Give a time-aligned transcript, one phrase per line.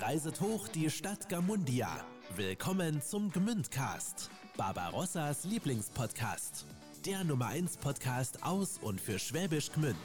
[0.00, 2.04] Reiset hoch die Stadt Gamundia.
[2.36, 6.66] Willkommen zum Gmündcast, Barbarossas Lieblingspodcast.
[7.04, 9.96] Der Nummer 1 Podcast aus und für Schwäbisch Gmünd.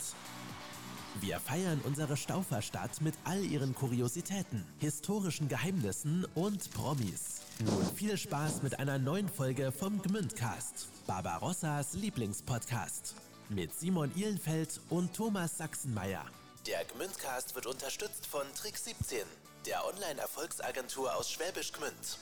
[1.21, 7.41] Wir feiern unsere Stauferstadt mit all ihren Kuriositäten, historischen Geheimnissen und Promis.
[7.64, 13.14] Nun viel Spaß mit einer neuen Folge vom Gmündcast, Barbarossas Lieblingspodcast.
[13.50, 16.25] Mit Simon Ihlenfeld und Thomas Sachsenmeier.
[16.66, 19.20] Der Gmündcast wird unterstützt von Trick 17,
[19.66, 22.17] der Online-Erfolgsagentur aus Schwäbisch Gmünd.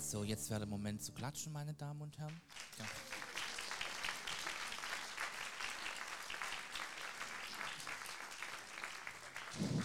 [0.00, 2.40] So, jetzt wäre der Moment zu klatschen, meine Damen und Herren.
[2.78, 2.84] Ja.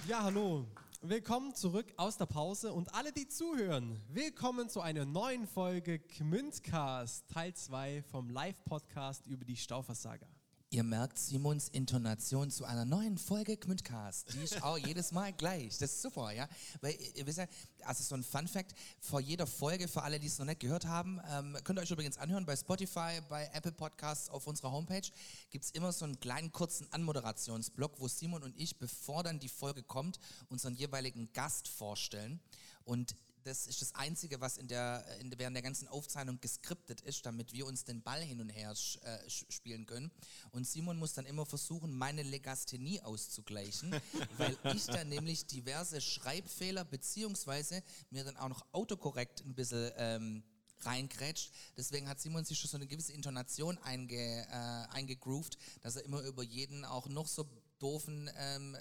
[0.07, 0.65] Ja, hallo.
[1.01, 7.29] Willkommen zurück aus der Pause und alle, die zuhören, willkommen zu einer neuen Folge Gmündcast,
[7.29, 10.34] Teil 2 vom Live-Podcast über die Stauversager.
[10.75, 14.33] Ihr merkt Simons Intonation zu einer neuen Folge Gmündcast.
[14.33, 15.77] Die ist auch jedes Mal gleich.
[15.77, 16.49] Das ist super, ja.
[16.81, 17.45] Weil ihr wisst ja,
[17.85, 20.85] also so ein Fun Fact, vor jeder Folge, für alle, die es noch nicht gehört
[20.85, 25.09] haben, ähm, könnt ihr euch übrigens anhören bei Spotify, bei Apple Podcasts, auf unserer Homepage,
[25.49, 29.81] gibt's immer so einen kleinen kurzen Anmoderationsblock, wo Simon und ich, bevor dann die Folge
[29.81, 32.41] kommt, unseren jeweiligen Gast vorstellen.
[32.83, 33.15] Und
[33.45, 37.53] das ist das Einzige, was in der, in, während der ganzen Aufzeichnung geskriptet ist, damit
[37.53, 40.11] wir uns den Ball hin und her äh, spielen können.
[40.51, 43.95] Und Simon muss dann immer versuchen, meine Legasthenie auszugleichen,
[44.37, 50.43] weil ich dann nämlich diverse Schreibfehler beziehungsweise mir dann auch noch autokorrekt ein bisschen ähm,
[50.81, 51.51] reingrätscht.
[51.77, 56.21] Deswegen hat Simon sich schon so eine gewisse Intonation einge, äh, eingegroovt, dass er immer
[56.21, 58.75] über jeden auch noch so doofen ähm,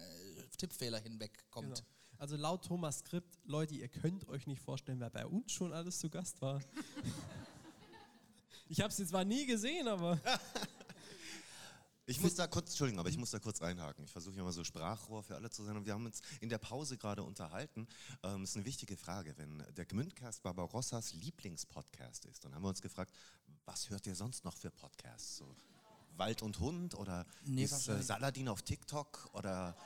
[0.57, 1.75] Tippfehler hinwegkommt.
[1.75, 1.89] Genau.
[2.25, 5.99] Also laut Thomas Skript, Leute, ihr könnt euch nicht vorstellen, wer bei uns schon alles
[5.99, 6.59] zu Gast war.
[8.67, 10.19] ich habe sie zwar nie gesehen, aber...
[12.07, 14.07] Ich muss da kurz, Entschuldigung, aber ich muss da kurz reinhaken.
[14.07, 15.77] Ich versuche ja mal so Sprachrohr für alle zu sein.
[15.77, 17.87] Und wir haben uns in der Pause gerade unterhalten.
[18.23, 19.37] Ähm, ist eine wichtige Frage.
[19.37, 23.13] Wenn der Gmündcast Barbarossas Lieblingspodcast ist, dann haben wir uns gefragt,
[23.67, 25.37] was hört ihr sonst noch für Podcasts?
[25.37, 25.55] So,
[26.17, 29.77] Wald und Hund oder Nee, ist äh, Saladin auf TikTok oder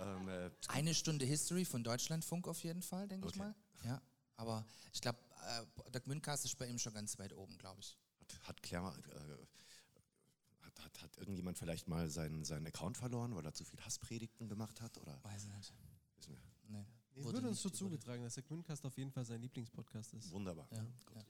[0.00, 3.38] ähm, äh, Eine Stunde History von Deutschlandfunk auf jeden Fall, denke ich Okay.
[3.40, 3.54] mal.
[3.84, 4.02] Ja,
[4.36, 7.96] aber ich glaube, äh, der Gmündcast ist bei ihm schon ganz weit oben, glaube ich.
[8.20, 13.44] hat, hat Claire, äh, hat, hat, hat irgendjemand vielleicht mal seinen, seinen Account verloren, weil
[13.44, 14.98] er zu viel Hasspredigten gemacht hat?
[14.98, 15.18] Oder?
[15.22, 15.72] Weiß ich nicht.
[16.16, 16.40] Wissen wir.
[16.68, 16.84] Nee.
[17.14, 20.14] Es Wurde wird uns so wurde- zugetragen, dass der Gmündcast auf jeden Fall sein Lieblingspodcast
[20.14, 20.30] ist.
[20.32, 20.66] Wunderbar.
[20.72, 20.92] Ja, Gut.
[21.14, 21.22] ja.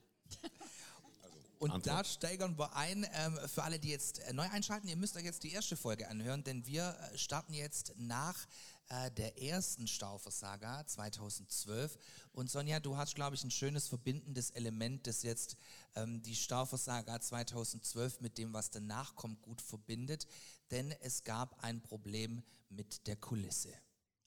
[1.59, 1.99] Und Antwort.
[1.99, 5.23] da steigern wir ein, ähm, für alle, die jetzt äh, neu einschalten, ihr müsst euch
[5.23, 8.47] jetzt die erste Folge anhören, denn wir äh, starten jetzt nach
[8.89, 11.97] äh, der ersten Staufersaga 2012.
[12.31, 15.57] Und Sonja, du hast, glaube ich, ein schönes verbindendes Element, das jetzt
[15.95, 20.27] ähm, die Staufersaga 2012 mit dem, was danach kommt, gut verbindet.
[20.71, 23.73] Denn es gab ein Problem mit der Kulisse.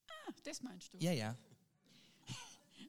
[0.08, 0.98] Ah, das meinst du?
[0.98, 1.36] Ja, ja.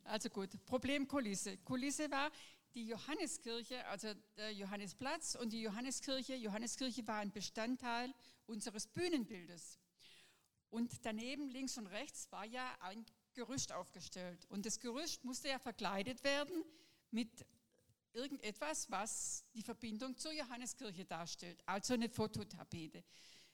[0.04, 1.58] Also gut, Problem Kulisse.
[1.58, 2.32] Kulisse war
[2.74, 6.36] die Johanneskirche, also der Johannesplatz und die Johanneskirche.
[6.36, 8.14] Johanneskirche war ein Bestandteil
[8.46, 9.80] unseres Bühnenbildes.
[10.70, 14.46] Und daneben, links und rechts, war ja ein Gerüst aufgestellt.
[14.50, 16.64] Und das Gerüst musste ja verkleidet werden
[17.12, 17.46] mit
[18.14, 23.04] irgendetwas, was die Verbindung zur Johanneskirche darstellt, also eine Fototapete.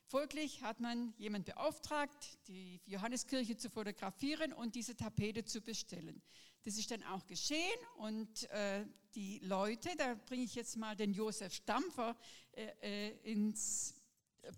[0.10, 6.22] Folglich hat man jemand beauftragt, die Johanneskirche zu fotografieren und diese Tapete zu bestellen.
[6.64, 8.86] Das ist dann auch geschehen und äh,
[9.16, 12.16] die Leute, da bringe ich jetzt mal den Josef Stampfer
[12.52, 13.96] äh, äh, ins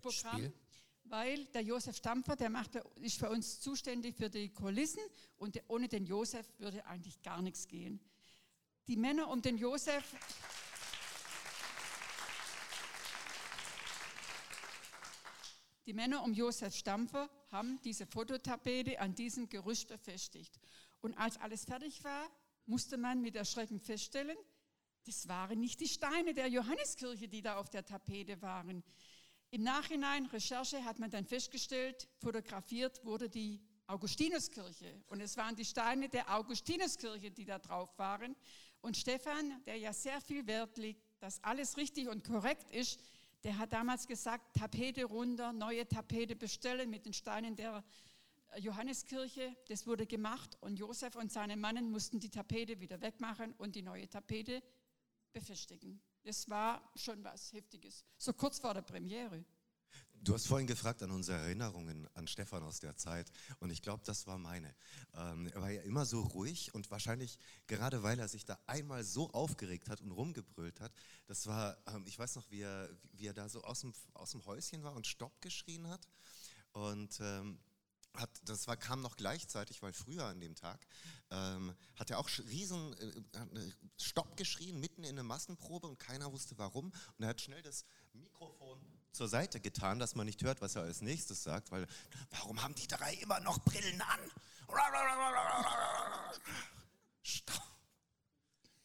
[0.02, 0.38] Programm.
[0.38, 0.52] Spiel.
[1.04, 5.02] Weil der Josef Stampfer, der macht, ist für uns zuständig für die Kulissen
[5.38, 8.00] und ohne den Josef würde eigentlich gar nichts gehen.
[8.86, 10.04] Die Männer um den Josef,
[15.86, 20.60] die Männer um Josef Stampfer haben diese Fototapete an diesem Gerüst befestigt.
[21.00, 22.28] Und als alles fertig war,
[22.66, 24.36] musste man mit Erschrecken feststellen,
[25.06, 28.84] das waren nicht die Steine der Johanneskirche, die da auf der Tapete waren.
[29.50, 35.02] Im Nachhinein, Recherche, hat man dann festgestellt, fotografiert wurde die Augustinuskirche.
[35.08, 38.36] Und es waren die Steine der Augustinuskirche, die da drauf waren.
[38.82, 43.00] Und Stefan, der ja sehr viel Wert legt, dass alles richtig und korrekt ist,
[43.42, 47.82] der hat damals gesagt, Tapete runter, neue Tapete bestellen mit den Steinen der
[48.58, 49.56] Johanneskirche.
[49.68, 53.82] Das wurde gemacht und Josef und seine Mannen mussten die Tapete wieder wegmachen und die
[53.82, 54.62] neue Tapete
[55.32, 56.00] befestigen.
[56.22, 58.04] Das war schon was Heftiges.
[58.18, 59.44] So kurz vor der Premiere.
[60.22, 64.02] Du hast vorhin gefragt an unsere Erinnerungen an Stefan aus der Zeit und ich glaube,
[64.04, 64.74] das war meine.
[65.14, 69.02] Ähm, er war ja immer so ruhig und wahrscheinlich gerade weil er sich da einmal
[69.02, 70.92] so aufgeregt hat und rumgebrüllt hat,
[71.26, 74.32] das war, ähm, ich weiß noch, wie er, wie er da so aus dem, aus
[74.32, 76.06] dem Häuschen war und Stopp geschrien hat
[76.72, 77.58] und ähm,
[78.14, 80.86] hat, das war, kam noch gleichzeitig, weil früher an dem Tag
[81.30, 86.32] ähm, hat er auch riesen äh, äh, Stopp geschrien, mitten in einer Massenprobe und keiner
[86.32, 86.86] wusste warum.
[86.86, 88.80] Und er hat schnell das Mikrofon
[89.12, 91.86] zur Seite getan, dass man nicht hört, was er als nächstes sagt, weil
[92.30, 94.20] warum haben die drei immer noch Brillen an?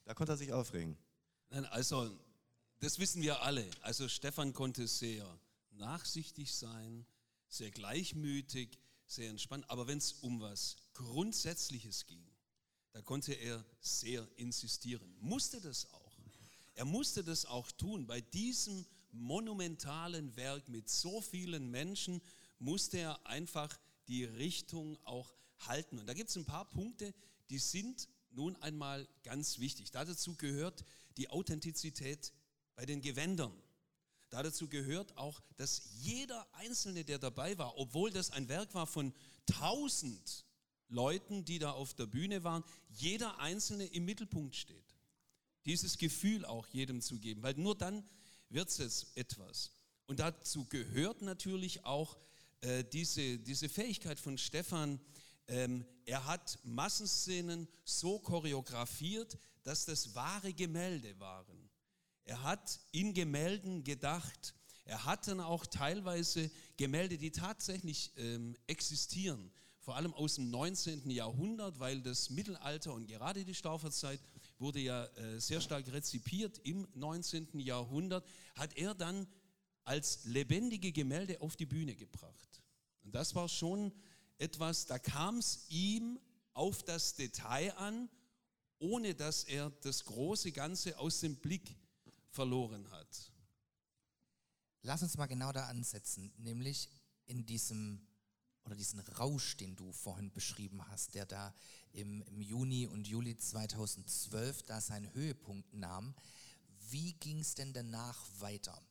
[0.05, 0.97] Da konnte er sich aufregen.
[1.49, 2.17] Nein, also,
[2.79, 3.69] das wissen wir alle.
[3.81, 5.25] Also, Stefan konnte sehr
[5.71, 7.05] nachsichtig sein,
[7.47, 8.79] sehr gleichmütig,
[9.15, 9.69] sehr entspannt.
[9.69, 12.25] Aber wenn es um was Grundsätzliches ging,
[12.91, 15.15] da konnte er sehr insistieren.
[15.19, 16.05] Musste das auch.
[16.75, 18.05] Er musste das auch tun.
[18.05, 22.21] Bei diesem monumentalen Werk mit so vielen Menschen
[22.59, 23.77] musste er einfach
[24.07, 25.99] die Richtung auch halten.
[25.99, 27.13] Und da gibt es ein paar Punkte,
[27.49, 29.91] die sind nun einmal ganz wichtig.
[29.91, 30.83] Dazu gehört
[31.17, 32.33] die Authentizität
[32.75, 33.53] bei den Gewändern.
[34.43, 39.13] Dazu gehört auch, dass jeder Einzelne, der dabei war, obwohl das ein Werk war von
[39.45, 40.45] tausend
[40.87, 44.95] Leuten, die da auf der Bühne waren, jeder Einzelne im Mittelpunkt steht.
[45.65, 48.07] Dieses Gefühl auch jedem zu geben, weil nur dann
[48.49, 49.71] wird es etwas.
[50.05, 52.17] Und dazu gehört natürlich auch
[52.61, 54.99] äh, diese, diese Fähigkeit von Stefan,
[55.47, 61.69] ähm, er hat Massenszenen so choreografiert, dass das wahre Gemälde waren.
[62.25, 64.55] Er hat in Gemälden gedacht.
[64.83, 71.09] Er hat dann auch teilweise Gemälde, die tatsächlich ähm, existieren, vor allem aus dem 19.
[71.11, 74.19] Jahrhundert, weil das Mittelalter und gerade die Stauferzeit
[74.57, 77.59] wurde ja äh, sehr stark rezipiert im 19.
[77.59, 79.27] Jahrhundert, hat er dann
[79.83, 82.63] als lebendige Gemälde auf die Bühne gebracht.
[83.03, 83.91] Und das war schon
[84.39, 86.19] etwas, da kam es ihm
[86.53, 88.09] auf das Detail an,
[88.79, 91.75] ohne dass er das große Ganze aus dem Blick
[92.35, 93.31] verloren hat.
[94.81, 96.89] Lass uns mal genau da ansetzen, nämlich
[97.25, 98.05] in diesem
[98.65, 101.53] oder diesen Rausch, den du vorhin beschrieben hast, der da
[101.91, 106.15] im, im Juni und Juli 2012 da seinen Höhepunkt nahm.
[106.89, 108.81] Wie ging es denn danach weiter?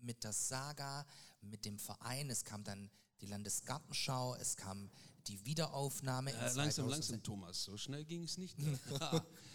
[0.00, 1.06] Mit der Saga,
[1.40, 2.90] mit dem Verein, es kam dann
[3.20, 4.90] die Landesgartenschau, es kam
[5.28, 6.32] die Wiederaufnahme.
[6.32, 8.56] Äh, langsam, langsam, Thomas, so schnell ging es nicht.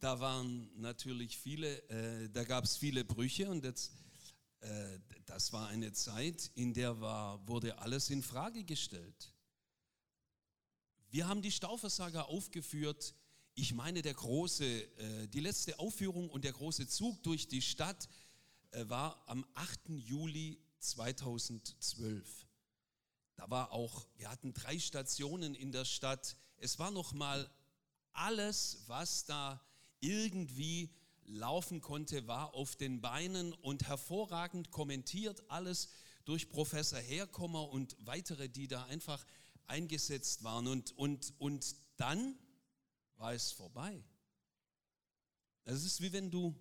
[0.00, 3.92] da waren natürlich viele, äh, da gab es viele Brüche und jetzt,
[4.60, 9.32] äh, das war eine Zeit, in der war, wurde alles in Frage gestellt.
[11.10, 13.14] Wir haben die Stauversager aufgeführt.
[13.54, 18.08] Ich meine, der große, äh, die letzte Aufführung und der große Zug durch die Stadt
[18.72, 19.90] äh, war am 8.
[19.90, 22.46] Juli 2012.
[23.36, 26.36] Da war auch, wir hatten drei Stationen in der Stadt.
[26.56, 27.48] Es war noch mal
[28.12, 29.60] alles, was da
[30.04, 30.90] irgendwie
[31.24, 35.88] laufen konnte, war auf den Beinen und hervorragend kommentiert, alles
[36.24, 39.24] durch Professor Herkommer und weitere, die da einfach
[39.66, 40.66] eingesetzt waren.
[40.66, 42.38] Und, und, und dann
[43.16, 44.04] war es vorbei.
[45.64, 46.54] Es ist wie wenn du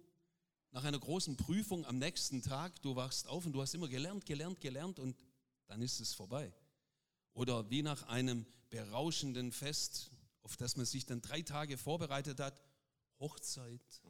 [0.72, 4.26] nach einer großen Prüfung am nächsten Tag, du wachst auf und du hast immer gelernt,
[4.26, 5.16] gelernt, gelernt und
[5.68, 6.54] dann ist es vorbei.
[7.34, 10.12] Oder wie nach einem berauschenden Fest,
[10.42, 12.62] auf das man sich dann drei Tage vorbereitet hat,
[13.24, 14.02] Hochzeit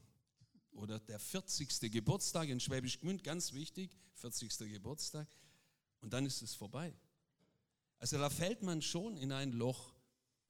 [0.71, 1.91] oder der 40.
[1.91, 4.57] Geburtstag in Schwäbisch Gmünd, ganz wichtig, 40.
[4.71, 5.27] Geburtstag,
[6.01, 6.91] und dann ist es vorbei.
[7.99, 9.93] Also da fällt man schon in ein Loch.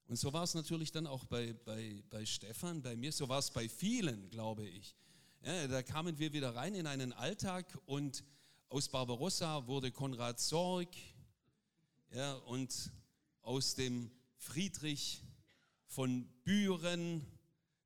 [0.08, 3.40] Und so war es natürlich dann auch bei, bei, bei Stefan, bei mir, so war
[3.40, 4.96] es bei vielen, glaube ich.
[5.42, 8.24] Ja, da kamen wir wieder rein in einen Alltag und
[8.70, 10.88] aus Barbarossa wurde Konrad Sorg
[12.12, 12.94] ja, und
[13.42, 15.22] aus dem Friedrich
[15.86, 17.28] von Büren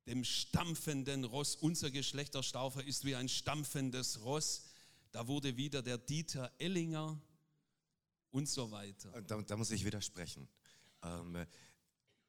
[0.08, 1.54] dem stampfenden Ross.
[1.54, 4.64] Unser Geschlechterstaufer ist wie ein stampfendes Ross.
[5.12, 7.20] Da wurde wieder der Dieter Ellinger
[8.30, 9.22] und so weiter.
[9.22, 10.48] Da, da muss ich widersprechen.
[11.02, 11.46] Ähm,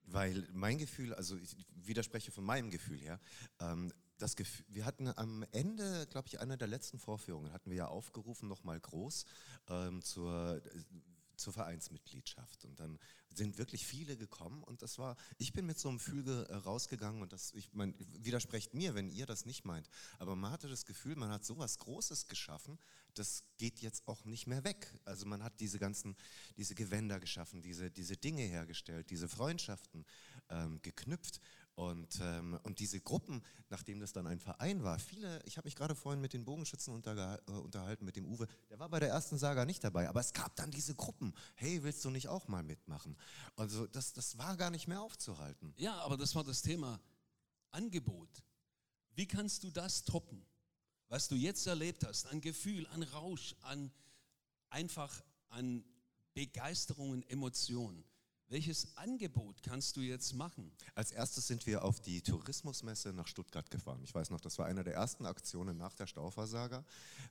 [0.03, 3.19] weil mein Gefühl, also ich widerspreche von meinem Gefühl her,
[3.59, 7.77] ähm, das Gefühl, wir hatten am Ende, glaube ich, einer der letzten Vorführungen, hatten wir
[7.77, 9.25] ja aufgerufen, nochmal groß
[9.69, 10.61] ähm, zur
[11.39, 12.65] zur Vereinsmitgliedschaft.
[12.65, 12.99] Und dann
[13.33, 17.21] sind wirklich viele gekommen und das war, ich bin mit so einem Gefühl äh, rausgegangen
[17.21, 19.89] und das, ich mein, widersprecht mir, wenn ihr das nicht meint.
[20.17, 22.77] Aber man hatte das Gefühl, man hat sowas Großes geschaffen,
[23.13, 24.93] das geht jetzt auch nicht mehr weg.
[25.05, 26.15] Also man hat diese ganzen,
[26.57, 30.05] diese Gewänder geschaffen, diese, diese Dinge hergestellt, diese Freundschaften
[30.49, 31.39] ähm, geknüpft
[31.79, 35.77] und, ähm, und diese Gruppen, nachdem das dann ein Verein war, viele, ich habe mich
[35.77, 39.37] gerade vorhin mit den Bogenschützen äh, unterhalten, mit dem Uwe, der war bei der ersten
[39.37, 41.33] Saga nicht dabei, aber es gab dann diese Gruppen.
[41.55, 43.15] Hey, willst du nicht auch mal mitmachen?
[43.55, 45.73] Also das, das war gar nicht mehr aufzuhalten.
[45.77, 46.99] Ja, aber das war das Thema
[47.71, 48.43] Angebot.
[49.15, 50.45] Wie kannst du das toppen,
[51.07, 53.89] was du jetzt erlebt hast, an Gefühl, an Rausch, an
[54.69, 55.85] einfach an
[56.33, 58.03] Begeisterung und Emotionen?
[58.49, 60.71] Welches Angebot kannst du jetzt machen?
[60.95, 64.01] Als erstes sind wir auf die Tourismusmesse nach Stuttgart gefahren.
[64.03, 66.83] Ich weiß noch, das war eine der ersten Aktionen nach der Stauversager.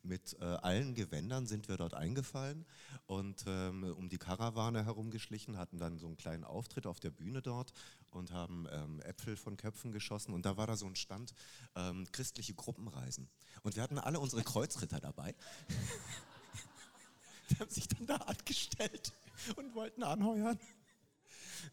[0.04, 2.64] Mit äh, allen Gewändern sind wir dort eingefallen
[3.06, 7.42] und ähm, um die Karawane herumgeschlichen, hatten dann so einen kleinen Auftritt auf der Bühne
[7.42, 7.72] dort
[8.12, 10.32] und haben ähm, Äpfel von Köpfen geschossen.
[10.32, 11.34] Und da war da so ein Stand,
[11.74, 13.28] ähm, christliche Gruppenreisen.
[13.62, 15.34] Und wir hatten alle unsere Kreuzritter dabei.
[17.50, 19.12] die haben sich dann da angestellt
[19.56, 20.58] und wollten anheuern.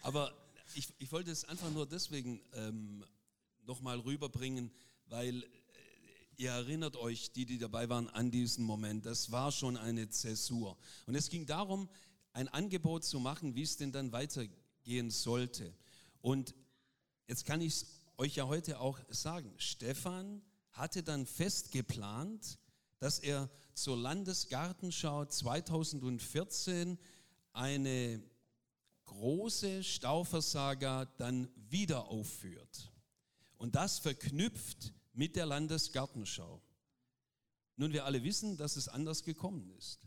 [0.02, 0.34] Aber
[0.74, 3.04] ich, ich wollte es einfach nur deswegen ähm,
[3.66, 4.72] nochmal rüberbringen,
[5.08, 5.48] weil äh,
[6.38, 9.06] ihr erinnert euch, die, die dabei waren, an diesen Moment.
[9.06, 10.78] Das war schon eine Zäsur.
[11.06, 11.90] Und es ging darum,
[12.34, 15.74] ein Angebot zu machen, wie es denn dann weitergehen sollte.
[16.22, 16.54] Und
[17.28, 19.54] jetzt kann ich es euch ja heute auch sagen.
[19.58, 22.58] Stefan hatte dann fest geplant,
[23.00, 26.98] dass er zur Landesgartenschau 2014
[27.54, 28.22] eine
[29.06, 32.92] große Stauversager dann wieder aufführt.
[33.58, 36.62] Und das verknüpft mit der Landesgartenschau.
[37.78, 40.00] Nun, wir alle wissen, dass es anders gekommen ist.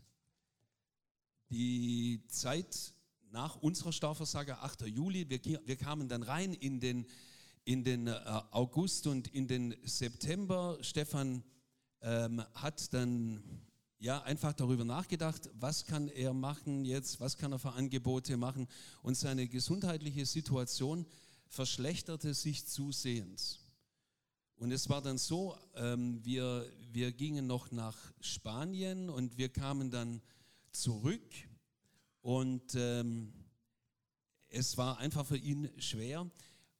[1.49, 2.93] Die Zeit
[3.31, 4.81] nach unserer Stauversager, 8.
[4.87, 7.05] Juli, wir, wir kamen dann rein in den,
[7.63, 8.11] in den äh,
[8.51, 10.77] August und in den September.
[10.81, 11.43] Stefan
[12.01, 13.43] ähm, hat dann
[13.99, 18.67] ja, einfach darüber nachgedacht, was kann er machen jetzt, was kann er für Angebote machen.
[19.01, 21.05] Und seine gesundheitliche Situation
[21.47, 23.59] verschlechterte sich zusehends.
[24.55, 29.91] Und es war dann so, ähm, wir, wir gingen noch nach Spanien und wir kamen
[29.91, 30.21] dann
[30.71, 31.29] zurück
[32.21, 33.33] und ähm,
[34.47, 36.29] es war einfach für ihn schwer,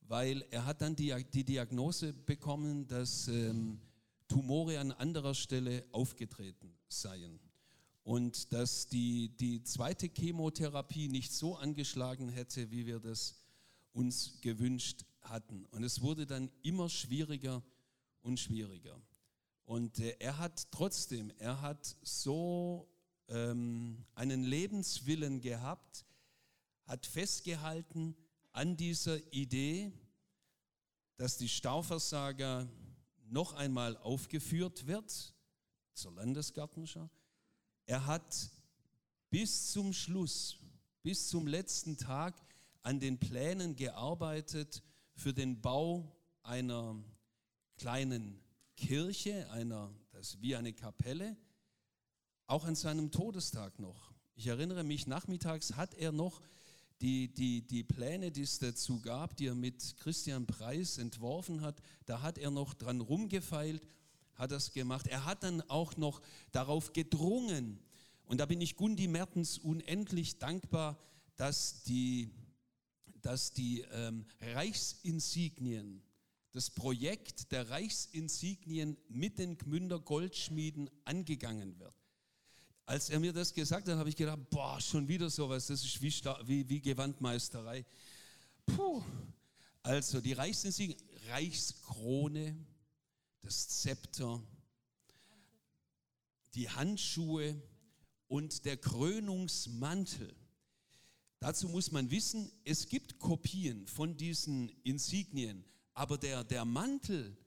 [0.02, 3.80] weil er hat dann die, die Diagnose bekommen, dass ähm,
[4.28, 7.40] Tumore an anderer Stelle aufgetreten seien.
[8.04, 13.36] Und dass die, die zweite Chemotherapie nicht so angeschlagen hätte, wie wir das
[13.94, 15.66] uns gewünscht hatten.
[15.66, 17.62] Und es wurde dann immer schwieriger
[18.22, 19.00] und schwieriger.
[19.66, 22.90] Und äh, er hat trotzdem, er hat so
[23.28, 26.06] ähm, einen Lebenswillen gehabt,
[26.86, 28.16] hat festgehalten
[28.52, 29.92] an dieser Idee,
[31.18, 32.68] dass die Stauversager
[33.28, 35.34] noch einmal aufgeführt wird
[36.00, 37.10] zur Landesgartenschau.
[37.86, 38.50] Er hat
[39.30, 40.58] bis zum Schluss,
[41.04, 42.36] bis zum letzten Tag
[42.82, 44.82] an den Plänen gearbeitet
[45.14, 46.96] für den Bau einer
[47.78, 48.40] kleinen
[48.78, 51.36] Kirche, einer, das ist wie eine Kapelle,
[52.48, 54.14] auch an seinem Todestag noch.
[54.36, 56.42] Ich erinnere mich, nachmittags hat er noch
[57.02, 61.82] die, die, die Pläne, die es dazu gab, die er mit Christian Preis entworfen hat,
[62.06, 63.86] da hat er noch dran rumgefeilt,
[64.40, 65.06] hat das gemacht.
[65.06, 67.78] Er hat dann auch noch darauf gedrungen,
[68.26, 71.00] und da bin ich Gundi Mertens unendlich dankbar,
[71.36, 72.30] dass die,
[73.22, 76.02] dass die ähm, Reichsinsignien,
[76.52, 81.94] das Projekt der Reichsinsignien mit den Gmünder Goldschmieden angegangen wird.
[82.86, 86.02] Als er mir das gesagt hat, habe ich gedacht, boah, schon wieder sowas, das ist
[86.02, 86.14] wie,
[86.46, 87.86] wie, wie Gewandmeisterei.
[88.66, 89.04] Puh.
[89.82, 92.56] Also die Reichsinsignien, Reichskrone,
[93.42, 94.42] das Zepter,
[96.54, 97.62] die Handschuhe
[98.28, 100.36] und der Krönungsmantel.
[101.40, 107.38] Dazu muss man wissen, es gibt Kopien von diesen Insignien, aber der, der Mantel,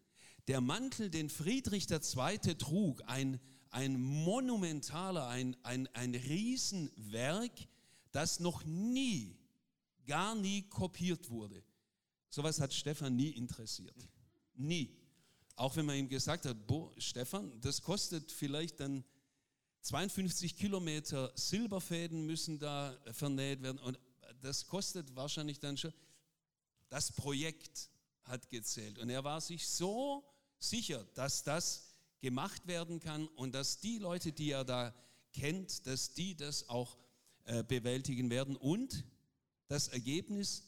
[0.48, 2.38] der Mantel, den Friedrich II.
[2.56, 3.38] trug, ein
[3.72, 7.52] ein monumentaler, ein, ein, ein Riesenwerk,
[8.12, 9.38] das noch nie,
[10.06, 11.64] gar nie kopiert wurde.
[12.28, 13.96] Sowas hat Stefan nie interessiert.
[14.54, 14.94] Nie.
[15.56, 19.04] Auch wenn man ihm gesagt hat, boah, Stefan, das kostet vielleicht dann
[19.82, 23.98] 52 Kilometer Silberfäden müssen da vernäht werden und
[24.40, 25.92] das kostet wahrscheinlich dann schon.
[26.88, 27.90] Das Projekt
[28.24, 30.24] hat gezählt und er war sich so
[30.58, 34.94] sicher, dass das gemacht werden kann und dass die Leute, die er da
[35.32, 36.96] kennt, dass die das auch
[37.44, 38.56] äh, bewältigen werden.
[38.56, 39.04] Und
[39.66, 40.62] das Ergebnis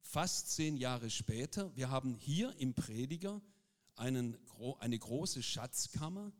[0.00, 3.42] fast zehn Jahre später, wir haben hier im Prediger
[3.96, 4.36] einen,
[4.80, 6.32] eine große Schatzkammer,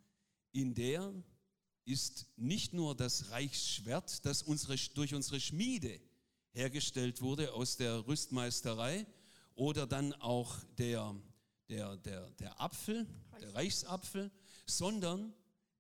[0.53, 1.13] in der
[1.85, 6.01] ist nicht nur das Reichsschwert, das unsere, durch unsere Schmiede
[6.53, 9.07] hergestellt wurde aus der Rüstmeisterei,
[9.55, 11.15] oder dann auch der,
[11.69, 13.07] der, der, der Apfel,
[13.41, 14.31] der Reichsapfel,
[14.67, 15.33] sondern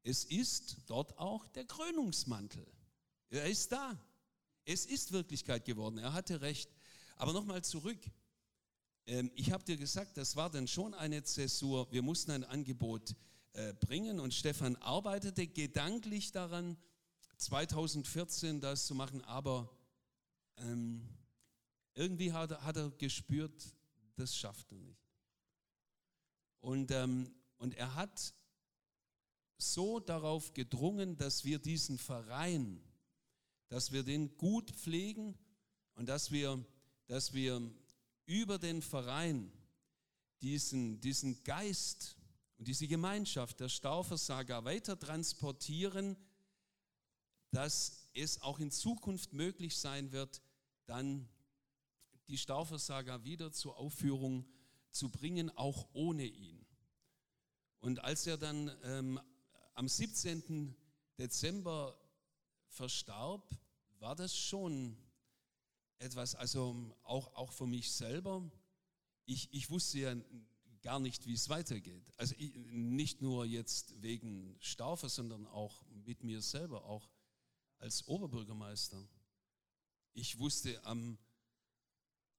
[0.03, 2.67] es ist dort auch der Krönungsmantel.
[3.31, 3.99] Er ist da.
[4.65, 5.99] Es ist Wirklichkeit geworden.
[5.99, 6.71] Er hatte recht.
[7.17, 7.99] Aber nochmal zurück.
[9.07, 11.91] Ähm, ich habe dir gesagt, das war dann schon eine Zäsur.
[11.93, 13.15] Wir mussten ein Angebot
[13.53, 16.77] äh, bringen und Stefan arbeitete gedanklich daran,
[17.37, 19.71] 2014 das zu machen, aber
[20.57, 21.09] ähm,
[21.95, 23.75] irgendwie hat, hat er gespürt,
[24.17, 25.05] das schafft er nicht.
[26.61, 28.35] Und, ähm, und er hat
[29.59, 32.83] so darauf gedrungen, dass wir diesen Verein,
[33.69, 35.37] dass wir den gut pflegen
[35.95, 36.65] und dass wir,
[37.07, 37.71] dass wir
[38.27, 39.53] über den Verein
[40.41, 42.17] diesen, diesen Geist
[42.59, 46.17] und diese Gemeinschaft der Stauversager weiter transportieren,
[47.51, 50.43] dass es auch in Zukunft möglich sein wird,
[50.87, 51.29] dann
[52.29, 54.47] die Stauversager wieder zur Aufführung
[54.91, 56.65] zu bringen, auch ohne ihn.
[57.81, 59.21] Und als er dann ähm,
[59.75, 60.75] am 17.
[61.19, 61.99] Dezember
[62.69, 63.55] verstarb,
[63.99, 64.97] war das schon
[66.05, 68.49] etwas, also auch, auch für mich selber.
[69.25, 70.15] Ich, ich wusste ja
[70.83, 72.13] gar nicht, wie es weitergeht.
[72.19, 77.11] Also ich, nicht nur jetzt wegen Staufer, sondern auch mit mir selber, auch
[77.79, 79.03] als Oberbürgermeister.
[80.13, 81.19] Ich wusste am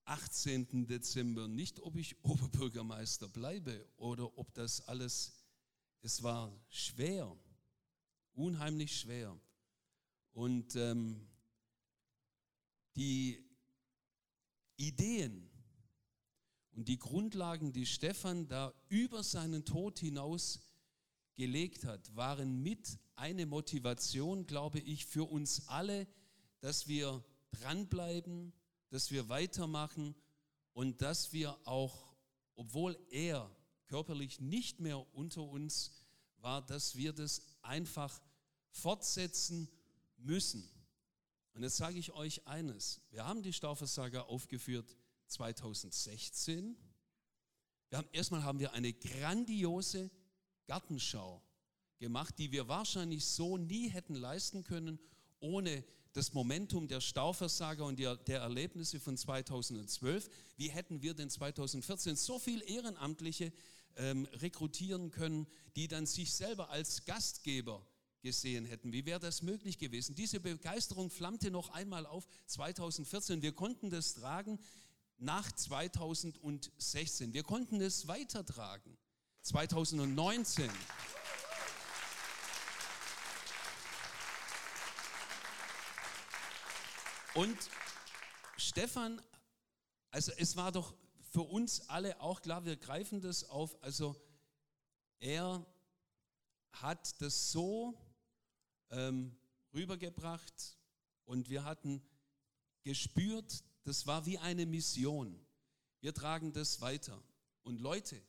[0.06, 0.86] 18.
[0.86, 5.34] Dezember nicht, ob ich Oberbürgermeister bleibe oder ob das alles,
[6.02, 7.36] es war schwer,
[8.34, 9.36] unheimlich schwer.
[10.34, 11.28] Und ähm,
[12.96, 13.45] die
[14.78, 15.50] Ideen
[16.72, 20.60] und die Grundlagen, die Stefan da über seinen Tod hinaus
[21.36, 26.08] gelegt hat, waren mit eine Motivation, glaube ich, für uns alle,
[26.60, 28.54] dass wir dranbleiben,
[28.90, 30.16] dass wir weitermachen
[30.74, 32.16] und dass wir auch,
[32.56, 33.50] obwohl er
[33.88, 35.92] körperlich nicht mehr unter uns
[36.38, 38.22] war, dass wir das einfach
[38.70, 39.70] fortsetzen
[40.18, 40.70] müssen.
[41.56, 43.00] Und jetzt sage ich euch eines.
[43.12, 44.94] Wir haben die Stauversager aufgeführt
[45.28, 46.76] 2016.
[47.90, 50.12] Wir haben, erstmal haben wir eine grandiose
[50.68, 51.42] Gartenschau
[51.98, 55.00] gemacht, die wir wahrscheinlich so nie hätten leisten können,
[55.40, 60.30] ohne das Momentum der Stauversager und der, der Erlebnisse von 2012.
[60.58, 63.54] Wie hätten wir denn 2014 so viel Ehrenamtliche
[63.96, 67.88] ähm, rekrutieren können, die dann sich selber als Gastgeber
[68.26, 68.92] gesehen hätten.
[68.92, 70.16] Wie wäre das möglich gewesen?
[70.16, 73.44] Diese Begeisterung flammte noch einmal auf 2014.
[73.44, 74.60] Wir konnten das tragen
[75.20, 77.36] nach 2016.
[77.36, 78.98] Wir konnten es weitertragen.
[79.44, 80.72] 2019.
[87.36, 87.58] Und
[88.58, 89.22] Stefan,
[90.10, 90.96] also es war doch
[91.32, 94.16] für uns alle auch klar, wir greifen das auf, also
[95.20, 95.64] er
[96.72, 97.94] hat das so
[98.96, 99.36] ähm,
[99.74, 100.78] rübergebracht
[101.26, 102.02] und wir hatten
[102.84, 105.40] gespürt, das war wie eine Mission.
[106.00, 107.22] Wir tragen das weiter.
[107.64, 108.22] Und Leute,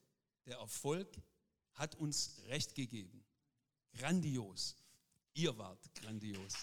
[0.47, 1.09] der Erfolg
[1.75, 3.25] hat uns recht gegeben.
[3.93, 4.77] Grandios.
[5.35, 6.55] Ihr wart grandios.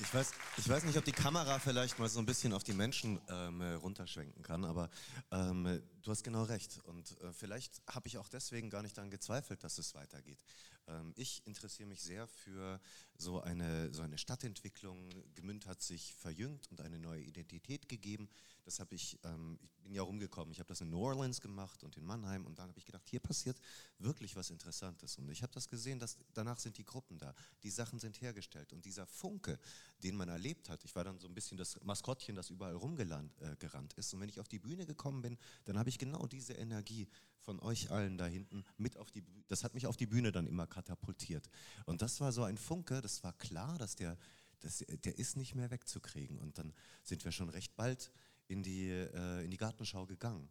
[0.00, 2.74] Ich weiß, ich weiß nicht, ob die Kamera vielleicht mal so ein bisschen auf die
[2.74, 4.90] Menschen ähm, äh, runterschwenken kann, aber
[5.30, 6.78] ähm, äh, du hast genau recht.
[6.84, 10.38] Und äh, vielleicht habe ich auch deswegen gar nicht daran gezweifelt, dass es weitergeht.
[10.86, 12.80] Ähm, ich interessiere mich sehr für
[13.16, 15.10] so eine, so eine Stadtentwicklung.
[15.34, 18.28] Gemünd hat sich verjüngt und eine neue Identität gegeben.
[18.64, 20.52] Das habe ich, ähm, ich bin ja rumgekommen.
[20.52, 23.08] Ich habe das in New Orleans gemacht und in Mannheim und dann habe ich gedacht,
[23.08, 23.58] hier passiert
[23.98, 25.18] wirklich was Interessantes.
[25.18, 28.72] Und ich habe das gesehen, dass danach sind die Gruppen da, die Sachen sind hergestellt
[28.72, 29.58] und dieser Funke,
[30.02, 30.84] den man erlebt hat.
[30.84, 34.12] Ich war dann so ein bisschen das Maskottchen, das überall rumgerannt äh, ist.
[34.12, 37.08] Und wenn ich auf die Bühne gekommen bin, dann habe ich genau diese Energie
[37.40, 39.44] von euch allen da hinten mit auf die Bühne.
[39.48, 41.48] Das hat mich auf die Bühne dann immer katapultiert.
[41.86, 44.18] Und das war so ein Funke, das war klar, dass der,
[44.60, 46.38] das, der ist nicht mehr wegzukriegen.
[46.38, 48.12] Und dann sind wir schon recht bald
[48.48, 50.48] in die, äh, in die Gartenschau gegangen.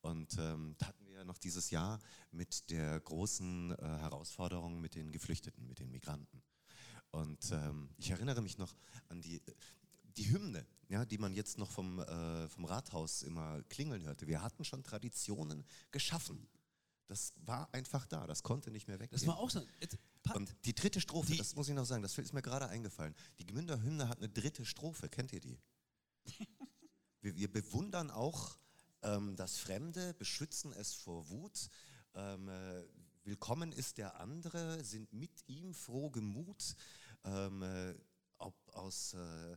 [0.00, 2.00] Und ähm, da hatten wir ja noch dieses Jahr
[2.32, 6.42] mit der großen äh, Herausforderung mit den Geflüchteten, mit den Migranten.
[7.12, 8.74] Und ähm, ich erinnere mich noch
[9.08, 9.40] an die,
[10.16, 14.26] die Hymne, ja, die man jetzt noch vom, äh, vom Rathaus immer klingeln hörte.
[14.26, 16.48] Wir hatten schon Traditionen geschaffen.
[17.08, 19.18] Das war einfach da, das konnte nicht mehr weggehen.
[19.20, 19.60] Das war auch so.
[20.34, 23.14] Und die dritte Strophe, Die- das muss ich noch sagen, das ist mir gerade eingefallen.
[23.38, 25.58] Die Gmünder Hymne hat eine dritte Strophe, kennt ihr die?
[27.20, 28.58] Wir, wir bewundern auch
[29.02, 31.68] ähm, das Fremde, beschützen es vor Wut.
[32.14, 32.82] Ähm, äh,
[33.22, 36.74] willkommen ist der andere, sind mit ihm froh gemut.
[37.24, 37.94] Ähm, äh,
[38.38, 39.56] ob aus, äh,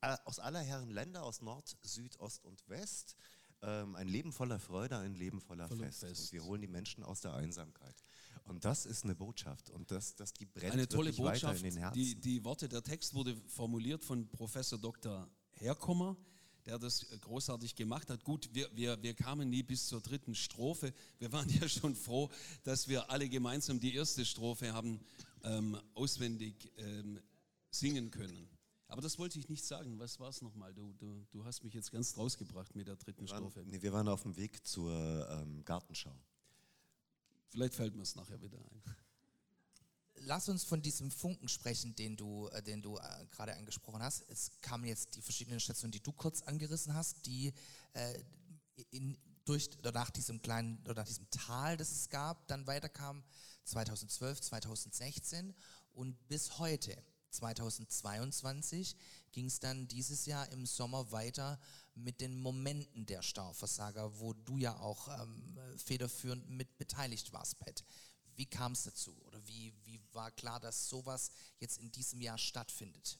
[0.00, 3.16] a- aus aller Herren Länder, aus Nord, Süd, Ost und West.
[3.62, 6.00] Ähm, ein Leben voller Freude, ein Leben voller Voller Fest.
[6.00, 6.32] Fest.
[6.32, 7.96] Wir holen die Menschen aus der Einsamkeit.
[8.44, 9.70] Und das ist eine Botschaft.
[9.70, 11.58] Und das, das die brennt Eine tolle Botschaft.
[11.62, 11.94] in den Herzen.
[11.98, 15.28] Die, die Worte, der Text wurde formuliert von Professor Dr.
[15.54, 16.16] Herkommer,
[16.64, 18.22] der das äh, großartig gemacht hat.
[18.24, 20.92] Gut, wir, wir, wir kamen nie bis zur dritten Strophe.
[21.18, 22.30] Wir waren ja schon froh,
[22.62, 25.00] dass wir alle gemeinsam die erste Strophe haben
[25.46, 27.20] ähm, auswendig ähm,
[27.70, 28.48] singen können.
[28.88, 29.98] Aber das wollte ich nicht sagen.
[29.98, 30.72] Was war es nochmal?
[30.72, 33.64] Du, du, du hast mich jetzt ganz rausgebracht mit der dritten Wir waren, Strophe.
[33.66, 36.16] nee, wir waren auf dem Weg zur ähm, Gartenschau.
[37.48, 38.82] Vielleicht fällt mir es nachher wieder ein.
[40.20, 44.24] Lass uns von diesem Funken sprechen, den du, äh, den du äh, gerade angesprochen hast.
[44.28, 47.52] Es kamen jetzt die verschiedenen Stationen, die du kurz angerissen hast, die
[47.92, 48.18] äh,
[48.90, 53.22] in, durch, oder nach diesem kleinen, oder nach diesem Tal, das es gab, dann weiterkam
[53.66, 55.54] 2012, 2016
[55.92, 56.96] und bis heute,
[57.30, 58.96] 2022,
[59.32, 61.58] ging es dann dieses Jahr im Sommer weiter
[61.94, 67.84] mit den Momenten der Stauversager, wo du ja auch ähm, federführend mit beteiligt warst, Pat.
[68.36, 69.16] Wie kam es dazu?
[69.24, 73.18] Oder wie, wie war klar, dass sowas jetzt in diesem Jahr stattfindet?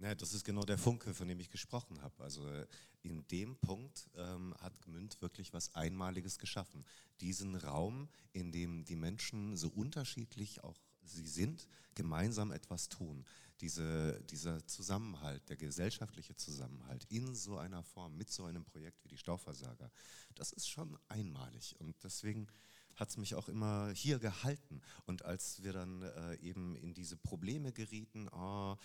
[0.00, 2.22] Ja, das ist genau der Funke, von dem ich gesprochen habe.
[2.22, 2.66] Also äh,
[3.02, 6.84] in dem Punkt ähm, hat Gmünd wirklich was Einmaliges geschaffen.
[7.20, 13.24] Diesen Raum, in dem die Menschen so unterschiedlich auch sie sind, gemeinsam etwas tun.
[13.60, 19.08] Diese, dieser Zusammenhalt, der gesellschaftliche Zusammenhalt in so einer Form, mit so einem Projekt wie
[19.08, 19.90] die Stauversager,
[20.34, 21.74] das ist schon einmalig.
[21.78, 22.48] Und deswegen
[22.96, 24.80] hat es mich auch immer hier gehalten.
[25.06, 28.76] Und als wir dann äh, eben in diese Probleme gerieten, oh,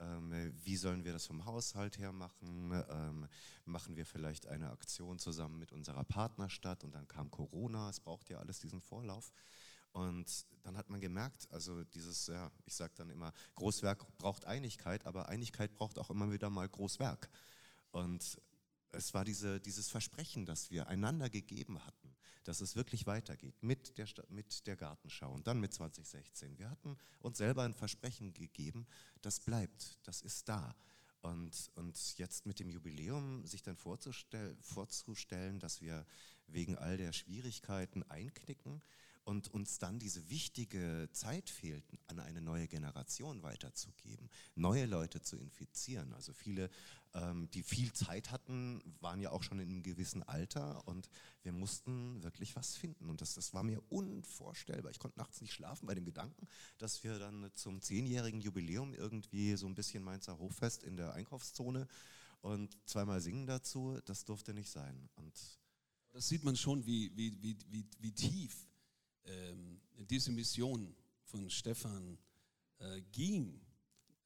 [0.00, 2.72] ähm, wie sollen wir das vom Haushalt her machen?
[2.90, 3.28] Ähm,
[3.64, 6.84] machen wir vielleicht eine Aktion zusammen mit unserer Partnerstadt?
[6.84, 9.32] Und dann kam Corona, es braucht ja alles diesen Vorlauf.
[9.92, 15.06] Und dann hat man gemerkt, also dieses, ja, ich sage dann immer, Großwerk braucht Einigkeit,
[15.06, 17.28] aber Einigkeit braucht auch immer wieder mal Großwerk.
[17.90, 18.38] Und
[18.92, 22.14] es war diese, dieses Versprechen, das wir einander gegeben hatten,
[22.48, 26.58] dass es wirklich weitergeht mit der, mit der Gartenschau und dann mit 2016.
[26.58, 28.86] Wir hatten uns selber ein Versprechen gegeben,
[29.20, 30.74] das bleibt, das ist da.
[31.20, 36.06] Und, und jetzt mit dem Jubiläum sich dann vorzustell, vorzustellen, dass wir
[36.46, 38.80] wegen all der Schwierigkeiten einknicken
[39.28, 45.36] und uns dann diese wichtige Zeit fehlt, an eine neue Generation weiterzugeben, neue Leute zu
[45.36, 46.14] infizieren.
[46.14, 46.70] Also viele,
[47.14, 51.08] ähm, die viel Zeit hatten, waren ja auch schon in einem gewissen Alter und
[51.42, 53.08] wir mussten wirklich was finden.
[53.08, 54.90] Und das, das war mir unvorstellbar.
[54.90, 56.46] Ich konnte nachts nicht schlafen bei dem Gedanken,
[56.78, 61.88] dass wir dann zum zehnjährigen Jubiläum irgendwie so ein bisschen Mainzer Hochfest in der Einkaufszone
[62.40, 65.08] und zweimal singen dazu, das durfte nicht sein.
[65.16, 65.34] Und
[66.12, 68.68] Das sieht man schon, wie, wie, wie, wie, wie tief
[69.24, 70.94] ähm, diese Mission
[71.24, 72.18] von Stefan
[72.78, 73.60] äh, ging,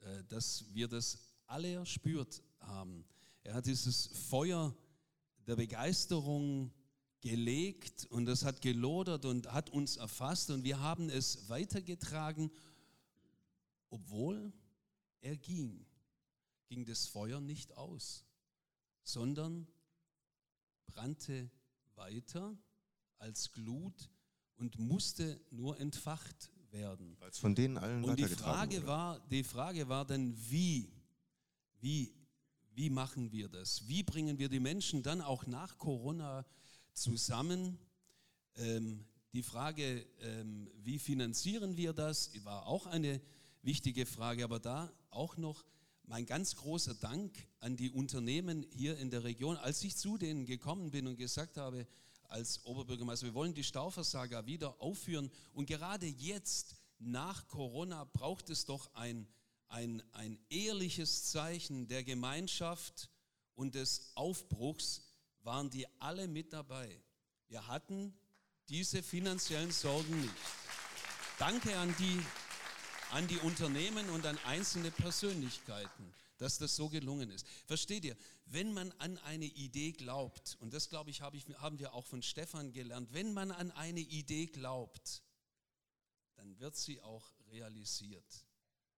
[0.01, 3.05] äh, dass wir das alle erspürt haben.
[3.43, 4.75] Er hat dieses Feuer
[5.47, 6.73] der Begeisterung
[7.21, 12.51] gelegt und das hat gelodert und hat uns erfasst und wir haben es weitergetragen,
[13.91, 14.53] obwohl
[15.21, 15.87] er ging,
[16.67, 18.25] ging das Feuer nicht aus,
[19.05, 19.67] sondern
[20.87, 21.51] brannte
[21.95, 22.57] weiter
[23.19, 24.11] als Glut
[24.57, 27.17] und musste nur entfacht werden.
[27.21, 28.87] als von denen allen Und die Frage wurde.
[28.87, 30.91] war, die Frage war dann, wie,
[31.81, 32.13] wie,
[32.75, 33.87] wie machen wir das?
[33.87, 36.47] Wie bringen wir die Menschen dann auch nach Corona
[36.93, 37.79] zusammen?
[38.57, 43.21] Ähm, die Frage, ähm, wie finanzieren wir das, war auch eine
[43.63, 45.65] wichtige Frage, aber da auch noch
[46.05, 49.57] mein ganz großer Dank an die Unternehmen hier in der Region.
[49.57, 51.87] Als ich zu denen gekommen bin und gesagt habe,
[52.25, 58.65] als Oberbürgermeister, wir wollen die Stauversager wieder aufführen und gerade jetzt nach Corona braucht es
[58.65, 59.27] doch ein,
[59.73, 63.09] ein, ein ehrliches Zeichen der Gemeinschaft
[63.55, 65.03] und des Aufbruchs,
[65.43, 67.03] waren die alle mit dabei.
[67.49, 68.17] Wir hatten
[68.69, 70.35] diese finanziellen Sorgen nicht.
[71.39, 72.21] Danke an die,
[73.11, 77.47] an die Unternehmen und an einzelne Persönlichkeiten, dass das so gelungen ist.
[77.67, 81.79] Versteht ihr, wenn man an eine Idee glaubt, und das glaube ich, habe ich, haben
[81.79, 85.23] wir auch von Stefan gelernt, wenn man an eine Idee glaubt,
[86.37, 88.47] dann wird sie auch realisiert.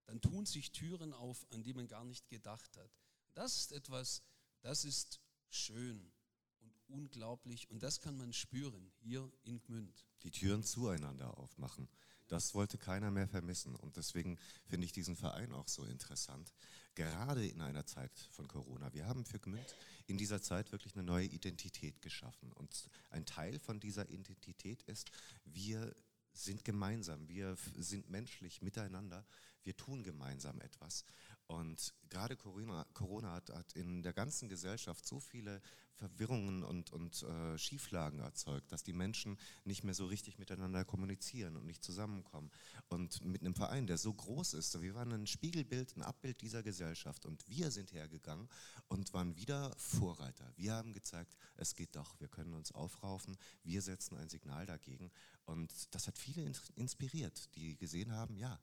[0.07, 2.90] Dann tun sich Türen auf, an die man gar nicht gedacht hat.
[3.35, 4.23] Das ist etwas,
[4.61, 6.12] das ist schön
[6.61, 10.07] und unglaublich und das kann man spüren hier in Gmünd.
[10.23, 11.88] die Türen zueinander aufmachen.
[12.29, 13.77] Das wollte keiner mehr vermissen.
[13.77, 16.55] Und deswegen finde ich diesen Verein auch so interessant.
[16.95, 18.93] Gerade in einer Zeit von Corona.
[18.95, 22.53] Wir haben für Gmünd in dieser Zeit wirklich eine neue Identität geschaffen.
[22.53, 25.11] Und ein Teil von dieser Identität ist,
[25.45, 25.95] wir
[26.35, 29.25] sind gemeinsam, wir sind menschlich miteinander,
[29.62, 31.05] wir tun gemeinsam etwas.
[31.47, 35.61] Und gerade Corona, Corona hat, hat, in der ganzen Gesellschaft so viele
[35.95, 41.57] Verwirrungen und, und äh, Schieflagen erzeugt, dass die Menschen nicht mehr so richtig miteinander kommunizieren
[41.57, 42.51] und nicht zusammenkommen.
[42.89, 46.63] Und mit einem Verein, der so groß ist, wir waren ein Spiegelbild, ein Abbild dieser
[46.63, 48.49] Gesellschaft und wir sind hergegangen
[48.89, 50.51] und waren wieder Vorreiter.
[50.57, 55.11] Wir haben gezeigt, es geht doch, wir können uns aufraufen, wir setzen ein Signal dagegen.
[55.45, 58.59] Und das hat viele inspiriert, die gesehen haben, ja,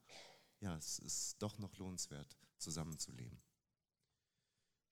[0.60, 3.40] ja, es ist doch noch lohnenswert, zusammenzuleben.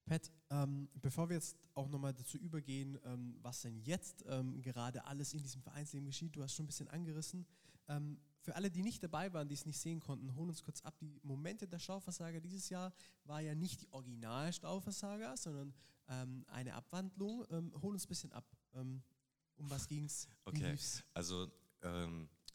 [0.09, 5.05] Pat, ähm, bevor wir jetzt auch nochmal dazu übergehen, ähm, was denn jetzt ähm, gerade
[5.05, 7.45] alles in diesem Vereinsleben geschieht, du hast schon ein bisschen angerissen.
[7.87, 10.81] Ähm, für alle, die nicht dabei waren, die es nicht sehen konnten, holen uns kurz
[10.81, 10.97] ab.
[10.99, 12.91] Die Momente der Stauversager dieses Jahr
[13.25, 15.73] war ja nicht die Original Stauversager, sondern
[16.07, 17.45] ähm, eine Abwandlung.
[17.51, 18.45] Ähm, hol uns ein bisschen ab.
[18.73, 19.03] um
[19.69, 20.27] was ging es?
[20.45, 20.75] Okay,
[21.13, 21.51] also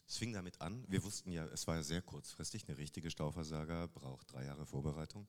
[0.07, 4.31] es fing damit an, wir wussten ja, es war sehr kurzfristig, eine richtige Stauversager braucht
[4.31, 5.27] drei Jahre Vorbereitung.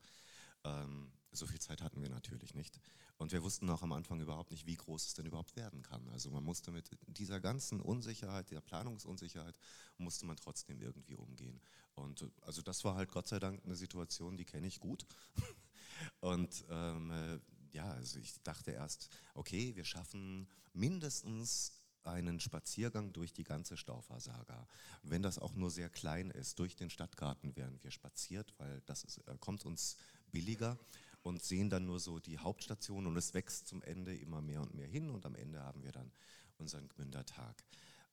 [0.65, 2.81] Ähm, so viel Zeit hatten wir natürlich nicht.
[3.19, 6.09] Und wir wussten auch am Anfang überhaupt nicht, wie groß es denn überhaupt werden kann.
[6.09, 9.59] Also man musste mit dieser ganzen Unsicherheit, der Planungsunsicherheit,
[9.99, 11.61] musste man trotzdem irgendwie umgehen.
[11.95, 15.07] Und also das war halt Gott sei Dank eine Situation, die kenne ich gut.
[16.21, 17.39] Und ähm, äh,
[17.73, 21.73] ja, also ich dachte erst, okay, wir schaffen mindestens
[22.07, 24.67] einen Spaziergang durch die ganze Staufahrsaga.
[25.03, 29.05] Wenn das auch nur sehr klein ist, durch den Stadtgarten werden wir spaziert, weil das
[29.05, 29.97] ist, äh, kommt uns
[30.31, 30.79] billiger
[31.23, 34.75] und sehen dann nur so die Hauptstation und es wächst zum Ende immer mehr und
[34.75, 36.13] mehr hin und am Ende haben wir dann
[36.59, 37.65] unseren Gmündertag.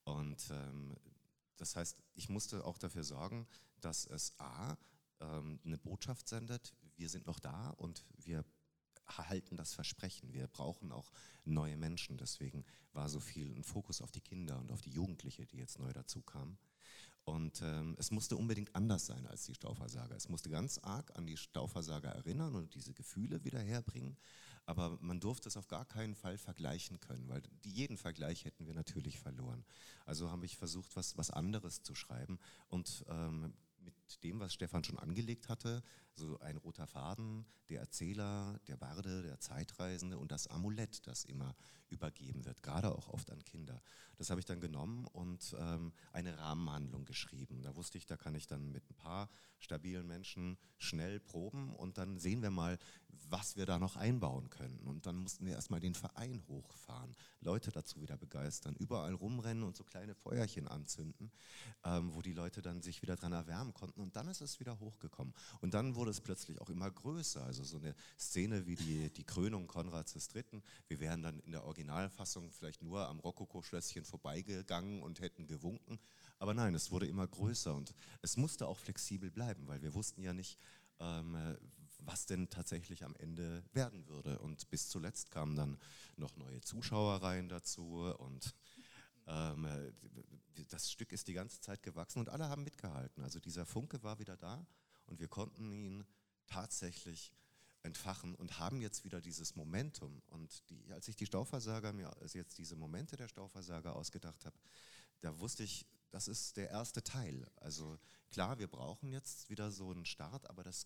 [0.04, 0.96] Und ähm,
[1.58, 3.48] das heißt, ich musste auch dafür sorgen,
[3.82, 4.78] dass es A,
[5.20, 8.44] ähm, eine Botschaft sendet, wir sind noch da und wir
[9.08, 10.34] halten das Versprechen.
[10.34, 11.12] Wir brauchen auch
[11.46, 12.18] neue Menschen.
[12.18, 15.80] Deswegen war so viel ein Fokus auf die Kinder und auf die Jugendliche, die jetzt
[15.80, 16.58] neu dazu kamen.
[17.26, 20.16] Und ähm, es musste unbedingt anders sein als die Stauversager.
[20.16, 24.18] Es musste ganz arg an die Stauversager erinnern und diese Gefühle wieder herbringen.
[24.66, 28.74] Aber man durfte es auf gar keinen Fall vergleichen können, weil jeden Vergleich hätten wir
[28.74, 29.66] natürlich verloren.
[30.06, 32.39] Also habe ich versucht, was, was anderes zu schreiben
[32.70, 33.54] und ähm,
[34.19, 35.84] dem, was Stefan schon angelegt hatte,
[36.15, 41.56] so ein roter Faden, der Erzähler, der Barde, der Zeitreisende und das Amulett, das immer
[41.89, 43.82] übergeben wird, gerade auch oft an Kinder.
[44.17, 47.62] Das habe ich dann genommen und ähm, eine Rahmenhandlung geschrieben.
[47.62, 51.97] Da wusste ich, da kann ich dann mit ein paar stabilen Menschen schnell proben und
[51.97, 52.78] dann sehen wir mal,
[53.30, 54.80] was wir da noch einbauen können.
[54.86, 59.76] Und dann mussten wir erstmal den Verein hochfahren, Leute dazu wieder begeistern, überall rumrennen und
[59.76, 61.32] so kleine Feuerchen anzünden,
[61.84, 64.02] ähm, wo die Leute dann sich wieder dran erwärmen konnten.
[64.02, 65.34] Und dann ist es wieder hochgekommen.
[65.62, 67.43] Und dann wurde es plötzlich auch immer größer.
[67.43, 70.62] Also so eine Szene wie die, die Krönung Konrads III.
[70.88, 75.99] Wir wären dann in der Originalfassung vielleicht nur am Rokoko-Schlösschen vorbeigegangen und hätten gewunken.
[76.39, 80.21] Aber nein, es wurde immer größer und es musste auch flexibel bleiben, weil wir wussten
[80.21, 80.60] ja nicht,
[80.99, 81.58] ähm,
[82.06, 84.39] was denn tatsächlich am Ende werden würde.
[84.39, 85.78] Und bis zuletzt kamen dann
[86.18, 88.54] noch neue Zuschauerreihen dazu und
[89.28, 89.68] ähm,
[90.70, 93.24] das Stück ist die ganze Zeit gewachsen und alle haben mitgehalten.
[93.24, 94.66] Also dieser Funke war wieder da
[95.06, 96.06] und wir konnten ihn
[96.48, 97.34] tatsächlich
[97.84, 100.22] entfachen und haben jetzt wieder dieses Momentum.
[100.28, 104.58] Und die, als ich die Stauversager mir also jetzt diese Momente der Stauversager ausgedacht habe,
[105.22, 107.46] da wusste ich, das ist der erste Teil.
[107.56, 107.98] Also
[108.30, 110.86] klar, wir brauchen jetzt wieder so einen Start, aber das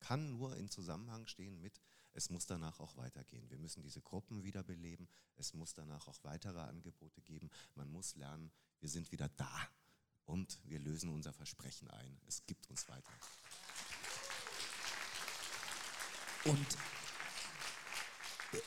[0.00, 1.80] kann nur in Zusammenhang stehen mit,
[2.12, 3.48] es muss danach auch weitergehen.
[3.50, 7.50] Wir müssen diese Gruppen wiederbeleben, es muss danach auch weitere Angebote geben.
[7.74, 9.68] Man muss lernen, wir sind wieder da
[10.24, 12.18] und wir lösen unser Versprechen ein.
[12.26, 13.12] Es gibt uns weiter.
[16.44, 16.66] Und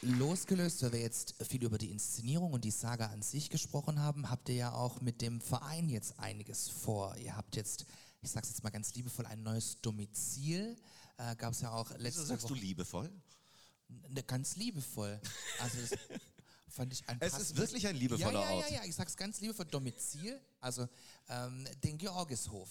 [0.01, 4.29] losgelöst, weil wir jetzt viel über die Inszenierung und die Saga an sich gesprochen haben,
[4.29, 7.15] habt ihr ja auch mit dem Verein jetzt einiges vor.
[7.17, 7.85] Ihr habt jetzt,
[8.21, 10.75] ich sag's jetzt mal ganz liebevoll, ein neues Domizil.
[11.19, 12.53] Äh, Gab es ja auch letzte Wieso sagst Woche.
[12.53, 13.11] du liebevoll?
[14.09, 15.19] Ne, ganz liebevoll.
[15.59, 15.99] Also das
[16.69, 18.71] fand ich ein Es ist wirklich ein liebevoller ja, ja, Ort.
[18.71, 20.87] Ja, ja, ich sag's ganz liebevoll, Domizil, also
[21.27, 22.69] ähm, den Georgishof.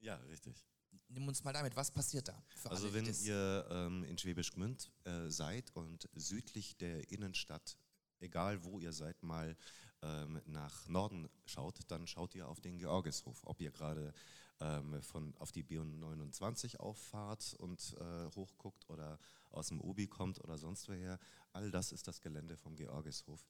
[0.00, 0.62] Ja, richtig.
[1.08, 2.42] Nimm uns mal damit, was passiert da?
[2.64, 7.76] also alle, wenn ihr ähm, in Schwäbisch Gmünd äh, seid und südlich der Innenstadt,
[8.20, 9.56] egal wo ihr seid, mal
[10.02, 13.40] ähm, nach Norden schaut, dann schaut ihr auf den Georgishof.
[13.44, 14.12] Ob ihr gerade
[14.60, 19.18] ähm, von auf die B29 auffahrt und äh, hochguckt oder
[19.50, 21.18] aus dem Obi kommt oder sonst woher,
[21.52, 23.44] all das ist das Gelände vom Georgishof.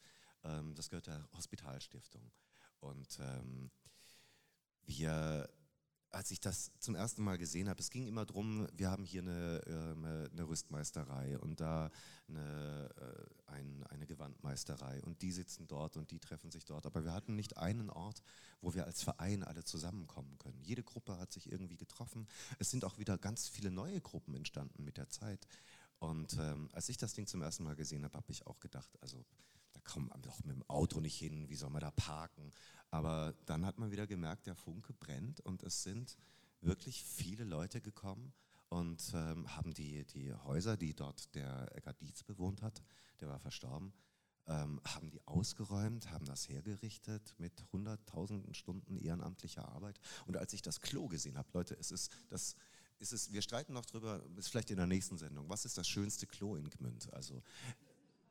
[0.45, 2.31] Ähm, das gehört der Hospitalstiftung.
[2.81, 3.71] Und ähm,
[4.85, 5.49] wir
[6.15, 9.23] als ich das zum ersten Mal gesehen habe, es ging immer darum, wir haben hier
[9.23, 11.91] eine, ähm, eine Rüstmeisterei und da
[12.29, 16.87] eine, äh, ein, eine Gewandmeisterei und die sitzen dort und die treffen sich dort.
[16.87, 18.23] Aber wir hatten nicht einen Ort,
[18.61, 20.63] wo wir als Verein alle zusammenkommen können.
[20.63, 22.27] Jede Gruppe hat sich irgendwie getroffen.
[22.59, 25.47] Es sind auch wieder ganz viele neue Gruppen entstanden mit der Zeit.
[25.99, 28.91] Und ähm, als ich das Ding zum ersten Mal gesehen habe, habe ich auch gedacht,
[29.01, 29.25] also
[29.73, 32.53] da kommt man doch mit dem Auto nicht hin, wie soll man da parken?
[32.95, 36.17] Aber dann hat man wieder gemerkt, der Funke brennt und es sind
[36.61, 38.33] wirklich viele Leute gekommen
[38.69, 42.85] und ähm, haben die, die Häuser, die dort der Eckart Dietz bewohnt hat,
[43.21, 43.93] der war verstorben,
[44.47, 49.99] ähm, haben die ausgeräumt, haben das hergerichtet mit hunderttausenden Stunden ehrenamtlicher Arbeit.
[50.27, 52.55] Und als ich das Klo gesehen habe, Leute, es ist das
[53.01, 55.89] ist es, wir streiten noch drüber, ist vielleicht in der nächsten Sendung, was ist das
[55.89, 57.13] schönste Klo in Gmünd?
[57.13, 57.43] Also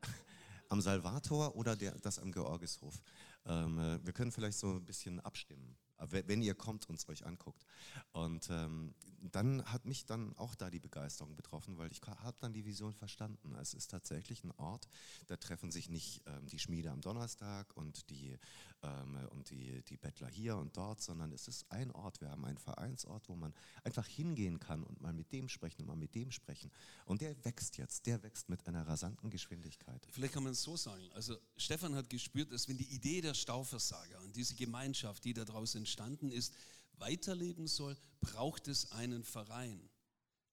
[0.70, 3.02] am Salvator oder der, das am Georgishof?
[3.46, 5.76] Ähm, äh, wir können vielleicht so ein bisschen abstimmen
[6.10, 7.64] wenn ihr kommt und es euch anguckt.
[8.12, 8.94] Und ähm,
[9.30, 12.92] dann hat mich dann auch da die Begeisterung betroffen, weil ich habe dann die Vision
[12.92, 13.54] verstanden.
[13.56, 14.88] Es ist tatsächlich ein Ort,
[15.26, 18.38] da treffen sich nicht ähm, die Schmiede am Donnerstag und, die,
[18.82, 22.20] ähm, und die, die Bettler hier und dort, sondern es ist ein Ort.
[22.20, 25.88] Wir haben einen Vereinsort, wo man einfach hingehen kann und mal mit dem sprechen und
[25.88, 26.70] mal mit dem sprechen.
[27.04, 30.06] Und der wächst jetzt, der wächst mit einer rasanten Geschwindigkeit.
[30.10, 31.10] Vielleicht kann man es so sagen.
[31.12, 35.44] Also Stefan hat gespürt, dass wenn die Idee der Stauversager und diese Gemeinschaft, die da
[35.44, 36.52] draußen entstanden ist,
[36.94, 39.88] weiterleben soll, braucht es einen Verein.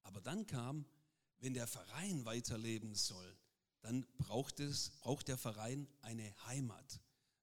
[0.04, 0.86] Aber dann kam,
[1.39, 3.36] wenn der Verein weiterleben soll,
[3.82, 6.99] dann braucht, es, braucht der Verein eine Heimat,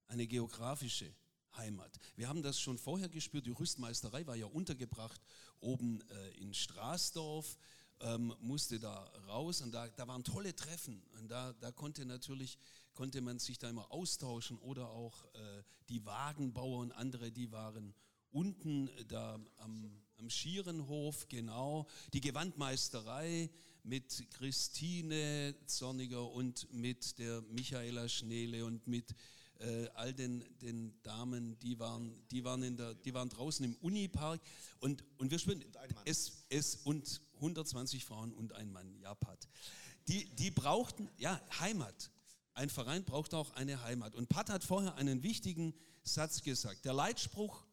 [0.07, 1.13] eine geografische
[1.57, 1.99] Heimat.
[2.15, 5.21] Wir haben das schon vorher gespürt, die Rüstmeisterei war ja untergebracht
[5.59, 7.59] oben äh, in Straßdorf,
[8.01, 8.95] ähm, musste da
[9.27, 12.59] raus und da, da waren tolle Treffen und da, da konnte natürlich
[12.99, 17.95] konnte man sich da immer austauschen oder auch äh, die Wagenbauer und andere, die waren
[18.33, 23.51] unten da am, am Schierenhof, genau, die Gewandmeisterei
[23.85, 29.15] mit Christine Zorniger und mit der Michaela Schneele und mit
[29.61, 33.77] äh, all den, den Damen, die waren, die, waren in der, die waren draußen im
[33.77, 34.41] Unipark
[34.81, 35.65] und, und wir spüren,
[36.05, 39.49] es, es und 120 Frauen und ein Mann, Japat.
[40.09, 42.11] Die, die brauchten, ja, Heimat.
[42.59, 44.17] Ein Verein braucht auch eine Heimat.
[44.17, 46.85] Und Pat hat vorher einen wichtigen Satz gesagt.
[46.85, 47.65] Der Leitspruch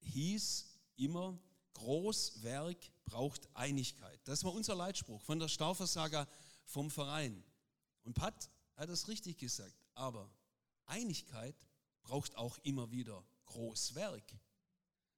[0.00, 1.38] hieß immer,
[1.72, 4.20] Großwerk braucht Einigkeit.
[4.24, 6.28] Das war unser Leitspruch von der Stauversager
[6.66, 7.42] vom Verein.
[8.02, 9.74] Und Pat hat das richtig gesagt.
[9.94, 10.30] Aber
[10.84, 11.56] Einigkeit
[12.02, 14.30] braucht auch immer wieder Großwerk.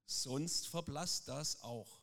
[0.06, 1.98] Sonst verblasst das auch.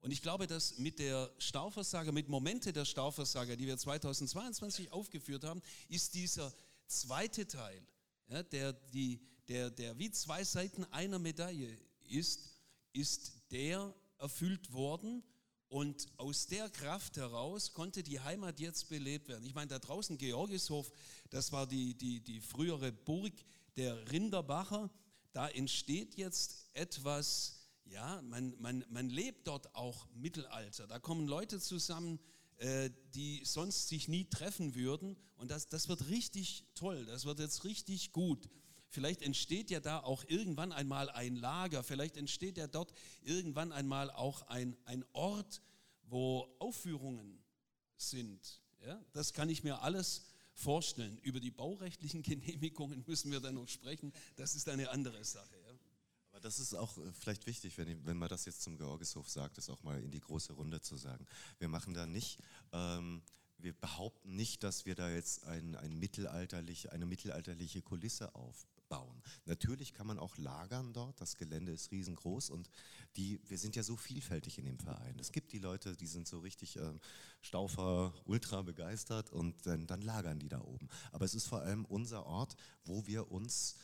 [0.00, 5.44] Und ich glaube, dass mit der Stauversager, mit Momente der Stauversager, die wir 2022 aufgeführt
[5.44, 6.52] haben, ist dieser
[6.86, 7.82] zweite Teil,
[8.28, 11.78] ja, der, die, der, der wie zwei Seiten einer Medaille
[12.08, 12.50] ist,
[12.92, 15.22] ist der erfüllt worden
[15.68, 19.44] und aus der Kraft heraus konnte die Heimat jetzt belebt werden.
[19.44, 20.90] Ich meine, da draußen Georgishof,
[21.30, 23.34] das war die, die, die frühere Burg
[23.76, 24.90] der Rinderbacher.
[25.32, 27.55] Da entsteht jetzt etwas,
[27.90, 30.86] ja, man, man, man lebt dort auch Mittelalter.
[30.86, 32.18] Da kommen Leute zusammen,
[32.58, 35.16] äh, die sonst sich nie treffen würden.
[35.36, 38.48] Und das, das wird richtig toll, das wird jetzt richtig gut.
[38.88, 44.10] Vielleicht entsteht ja da auch irgendwann einmal ein Lager, vielleicht entsteht ja dort irgendwann einmal
[44.10, 45.60] auch ein, ein Ort,
[46.04, 47.42] wo Aufführungen
[47.96, 48.62] sind.
[48.86, 50.22] Ja, das kann ich mir alles
[50.54, 51.18] vorstellen.
[51.18, 54.12] Über die baurechtlichen Genehmigungen müssen wir dann noch sprechen.
[54.36, 55.56] Das ist eine andere Sache.
[56.46, 59.58] Das ist auch äh, vielleicht wichtig, wenn, ich, wenn man das jetzt zum Georgishof sagt,
[59.58, 61.26] das auch mal in die große Runde zu sagen.
[61.58, 62.38] Wir machen da nicht
[62.72, 63.22] ähm,
[63.58, 69.20] wir behaupten nicht, dass wir da jetzt ein, ein mittelalterlich, eine mittelalterliche Kulisse auf, bauen.
[69.46, 72.70] Natürlich kann man auch lagern dort, das Gelände ist riesengroß und
[73.16, 75.18] die, wir sind ja so vielfältig in dem Verein.
[75.18, 76.92] Es gibt die Leute, die sind so richtig äh,
[77.40, 80.88] Staufer, ultra begeistert und dann, dann lagern die da oben.
[81.10, 82.54] Aber es ist vor allem unser Ort,
[82.84, 83.76] wo wir uns,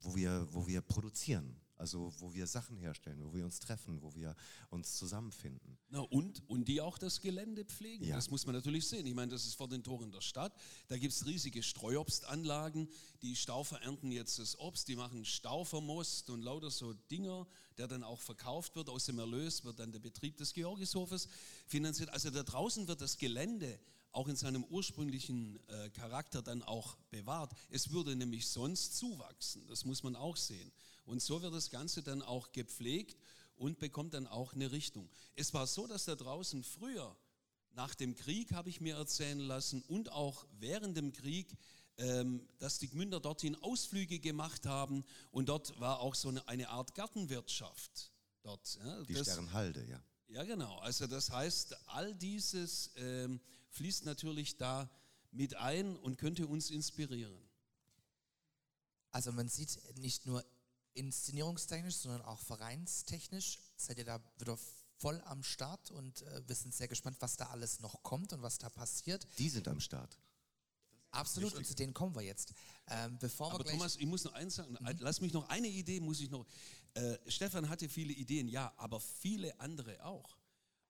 [0.00, 1.61] wo wir, wo wir produzieren.
[1.82, 4.36] Also wo wir Sachen herstellen, wo wir uns treffen, wo wir
[4.70, 5.76] uns zusammenfinden.
[5.88, 8.04] Na und, und die auch das Gelände pflegen.
[8.04, 8.14] Ja.
[8.14, 9.04] Das muss man natürlich sehen.
[9.04, 10.54] Ich meine, das ist vor den Toren der Stadt.
[10.86, 12.88] Da gibt es riesige Streuobstanlagen.
[13.22, 18.04] Die Staufer ernten jetzt das Obst, die machen Staufermost und lauter so Dinger, der dann
[18.04, 18.88] auch verkauft wird.
[18.88, 21.26] Aus dem Erlös wird dann der Betrieb des Georgishofes
[21.66, 22.10] finanziert.
[22.10, 23.80] Also da draußen wird das Gelände
[24.12, 27.52] auch in seinem ursprünglichen äh, Charakter dann auch bewahrt.
[27.70, 29.66] Es würde nämlich sonst zuwachsen.
[29.66, 30.70] Das muss man auch sehen.
[31.04, 33.18] Und so wird das Ganze dann auch gepflegt
[33.56, 35.08] und bekommt dann auch eine Richtung.
[35.34, 37.16] Es war so, dass da draußen früher,
[37.74, 41.56] nach dem Krieg habe ich mir erzählen lassen und auch während dem Krieg,
[41.98, 46.68] ähm, dass die Gmünder dorthin Ausflüge gemacht haben und dort war auch so eine, eine
[46.68, 48.78] Art Gartenwirtschaft dort.
[48.84, 50.02] Ja, die das, Sternhalde, ja.
[50.28, 50.78] Ja, genau.
[50.78, 53.40] Also das heißt, all dieses ähm,
[53.70, 54.90] fließt natürlich da
[55.30, 57.36] mit ein und könnte uns inspirieren.
[59.10, 60.42] Also man sieht nicht nur
[60.94, 64.58] inszenierungstechnisch, sondern auch vereinstechnisch seid ihr da wieder
[64.98, 68.42] voll am Start und äh, wir sind sehr gespannt, was da alles noch kommt und
[68.42, 69.26] was da passiert.
[69.38, 70.18] Die sind am Start.
[71.10, 72.54] Absolut, und zu denen kommen wir jetzt.
[72.88, 76.00] Ähm, bevor wir Aber Thomas, ich muss noch eins sagen, lass mich noch eine Idee,
[76.00, 76.46] muss ich noch.
[76.94, 80.38] Äh, Stefan hatte viele Ideen, ja, aber viele andere auch.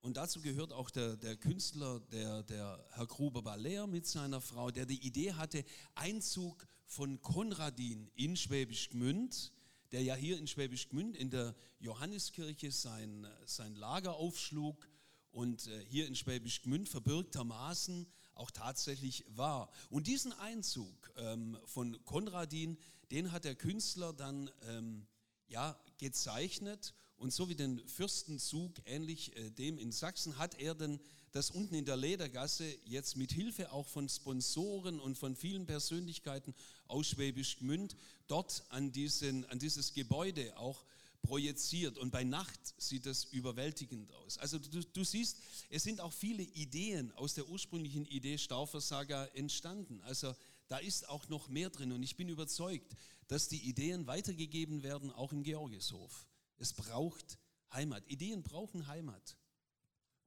[0.01, 4.85] Und dazu gehört auch der, der Künstler, der, der Herr Gruber-Baller mit seiner Frau, der
[4.85, 9.53] die Idee hatte, Einzug von Konradin in Schwäbisch Gmünd,
[9.93, 14.89] der ja hier in Schwäbisch Gmünd in der Johanneskirche sein, sein Lager aufschlug
[15.31, 19.71] und äh, hier in Schwäbisch Gmünd verbürgtermaßen auch tatsächlich war.
[19.91, 22.79] Und diesen Einzug ähm, von Konradin,
[23.11, 25.07] den hat der Künstler dann ähm,
[25.49, 30.99] ja, gezeichnet und so wie den Fürstenzug, ähnlich äh, dem in Sachsen, hat er dann
[31.33, 36.55] das unten in der Ledergasse jetzt mit Hilfe auch von Sponsoren und von vielen Persönlichkeiten
[36.89, 37.97] aus Schwäbisch Gmünd
[38.33, 40.87] dort an, diesen, an dieses Gebäude auch
[41.21, 44.39] projiziert und bei Nacht sieht das überwältigend aus.
[44.39, 45.37] Also du, du siehst,
[45.69, 50.01] es sind auch viele Ideen aus der ursprünglichen Idee Staufersaga entstanden.
[50.03, 50.35] Also
[50.69, 52.97] da ist auch noch mehr drin und ich bin überzeugt,
[53.29, 56.27] dass die Ideen weitergegeben werden, auch im Georgishof.
[56.57, 57.39] Es braucht
[57.71, 58.03] Heimat.
[58.09, 59.37] Ideen brauchen Heimat.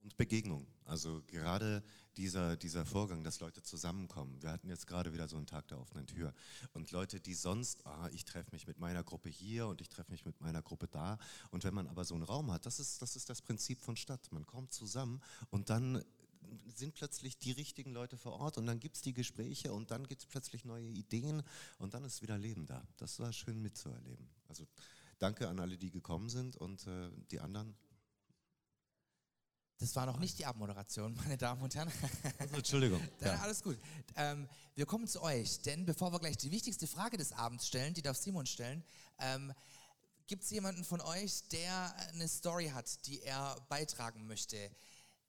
[0.05, 0.67] Und Begegnung.
[0.85, 1.81] Also gerade
[2.15, 4.39] dieser, dieser Vorgang, dass Leute zusammenkommen.
[4.39, 6.31] Wir hatten jetzt gerade wieder so einen Tag der offenen Tür.
[6.73, 10.11] Und Leute, die sonst, ah, ich treffe mich mit meiner Gruppe hier und ich treffe
[10.11, 11.17] mich mit meiner Gruppe da.
[11.49, 13.95] Und wenn man aber so einen Raum hat, das ist, das ist das Prinzip von
[13.95, 14.31] Stadt.
[14.31, 16.03] Man kommt zusammen und dann
[16.75, 20.05] sind plötzlich die richtigen Leute vor Ort und dann gibt es die Gespräche und dann
[20.05, 21.41] gibt es plötzlich neue Ideen
[21.79, 22.87] und dann ist wieder Leben da.
[22.97, 24.29] Das war schön mitzuerleben.
[24.47, 24.67] Also
[25.17, 27.75] danke an alle, die gekommen sind und äh, die anderen
[29.77, 31.91] Das war noch nicht die Abmoderation, meine Damen und Herren.
[32.39, 33.01] Also, Entschuldigung.
[33.21, 33.35] Ja.
[33.39, 33.77] Alles gut.
[34.15, 37.93] Ähm, wir kommen zu euch, denn bevor wir gleich die wichtigste Frage des Abends stellen,
[37.93, 38.83] die darf Simon stellen,
[39.19, 39.53] ähm,
[40.27, 44.57] gibt es jemanden von euch, der eine Story hat, die er beitragen möchte?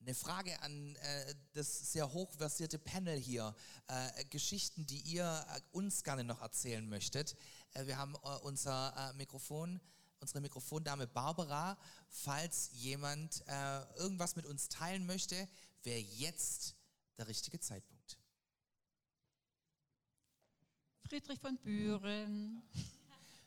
[0.00, 3.54] Eine Frage an äh, das sehr hochversierte Panel hier.
[3.88, 7.34] Äh, Geschichten, die ihr äh, uns gerne noch erzählen möchtet.
[7.72, 9.80] Äh, wir haben äh, unser äh, Mikrofon,
[10.20, 11.78] unsere Mikrofondame Barbara.
[12.08, 15.48] Falls jemand äh, irgendwas mit uns teilen möchte,
[15.82, 16.74] wäre jetzt
[17.18, 18.18] der richtige Zeitpunkt.
[21.08, 22.62] Friedrich von Büren.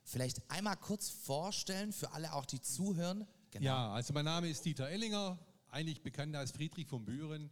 [0.04, 3.28] Vielleicht einmal kurz vorstellen für alle auch, die zuhören.
[3.52, 3.66] Genau.
[3.66, 7.52] Ja, also mein Name ist Dieter Ellinger, eigentlich bekannt als Friedrich von Büren.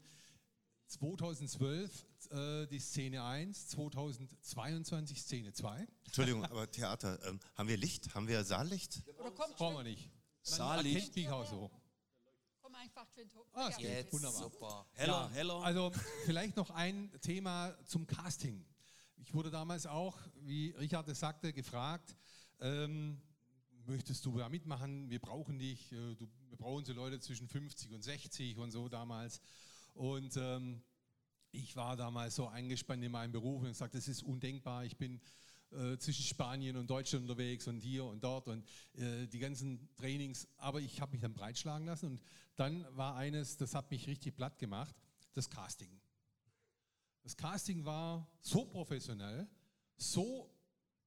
[0.88, 5.88] 2012 äh, die Szene 1, 2022 Szene 2.
[6.06, 8.14] Entschuldigung, aber Theater, ähm, haben wir Licht?
[8.14, 9.04] Haben wir Saallicht?
[9.20, 10.10] Oder kommt Brauchen wir nicht.
[10.10, 10.14] Man
[10.58, 10.96] Saallicht.
[10.96, 11.72] erkennt mich auch so.
[12.62, 13.46] Komm einfach schön hoch.
[13.54, 14.12] Ah, es geht.
[14.14, 14.42] Wunderbar.
[14.42, 14.86] super.
[14.94, 15.64] Heller, Ja, heller.
[15.64, 15.92] Also
[16.26, 18.66] vielleicht noch ein Thema zum Casting.
[19.18, 22.16] Ich wurde damals auch, wie Richard es sagte, gefragt,
[22.60, 23.20] ähm,
[23.86, 25.10] möchtest du da mitmachen?
[25.10, 25.92] Wir brauchen dich.
[25.92, 29.42] äh, Du, wir brauchen so Leute zwischen 50 und 60 und so damals.
[29.94, 30.82] Und ähm,
[31.52, 34.86] ich war damals so eingespannt in meinem Beruf und sagte, das ist undenkbar.
[34.86, 35.20] Ich bin
[35.72, 40.48] äh, zwischen Spanien und Deutschland unterwegs und hier und dort und äh, die ganzen Trainings.
[40.58, 42.22] Aber ich habe mich dann breitschlagen lassen und
[42.56, 44.96] dann war eines, das hat mich richtig platt gemacht,
[45.34, 45.90] das Casting.
[47.24, 49.48] Das Casting war so professionell,
[49.98, 50.50] so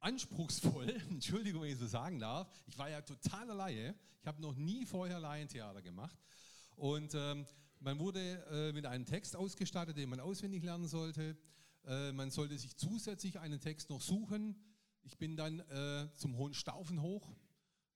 [0.00, 2.48] anspruchsvoll, Entschuldigung, wenn ich so sagen darf.
[2.66, 3.94] Ich war ja totaler Laie.
[4.20, 6.18] Ich habe noch nie vorher Laientheater gemacht.
[6.76, 7.46] Und ähm,
[7.80, 11.36] man wurde äh, mit einem Text ausgestattet, den man auswendig lernen sollte.
[11.86, 14.54] Äh, man sollte sich zusätzlich einen Text noch suchen.
[15.02, 17.34] Ich bin dann äh, zum Hohen Staufen hoch,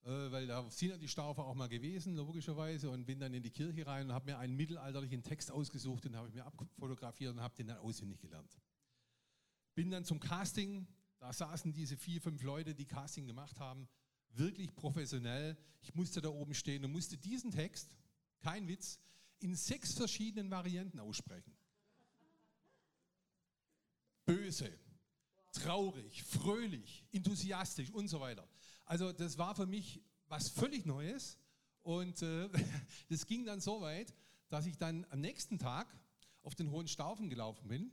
[0.05, 3.43] äh, weil da sind ja die Staufer auch mal gewesen, logischerweise, und bin dann in
[3.43, 7.35] die Kirche rein und habe mir einen mittelalterlichen Text ausgesucht, den habe ich mir abfotografiert
[7.35, 8.59] und habe den dann auswendig gelernt.
[9.75, 10.87] Bin dann zum Casting,
[11.19, 13.87] da saßen diese vier, fünf Leute, die Casting gemacht haben,
[14.31, 15.59] wirklich professionell.
[15.83, 17.95] Ich musste da oben stehen und musste diesen Text,
[18.39, 18.99] kein Witz,
[19.41, 21.55] in sechs verschiedenen Varianten aussprechen.
[24.25, 24.73] Böse,
[25.53, 28.49] traurig, fröhlich, enthusiastisch und so weiter.
[28.85, 31.39] Also das war für mich was völlig Neues
[31.83, 32.49] und äh,
[33.09, 34.15] das ging dann so weit,
[34.49, 35.95] dass ich dann am nächsten Tag
[36.43, 37.91] auf den Hohen Staufen gelaufen bin,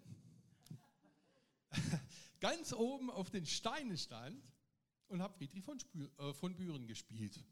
[2.39, 4.43] ganz oben auf den Steinen stand
[5.07, 7.43] und habe Friedrich von, Spür, äh, von Büren gespielt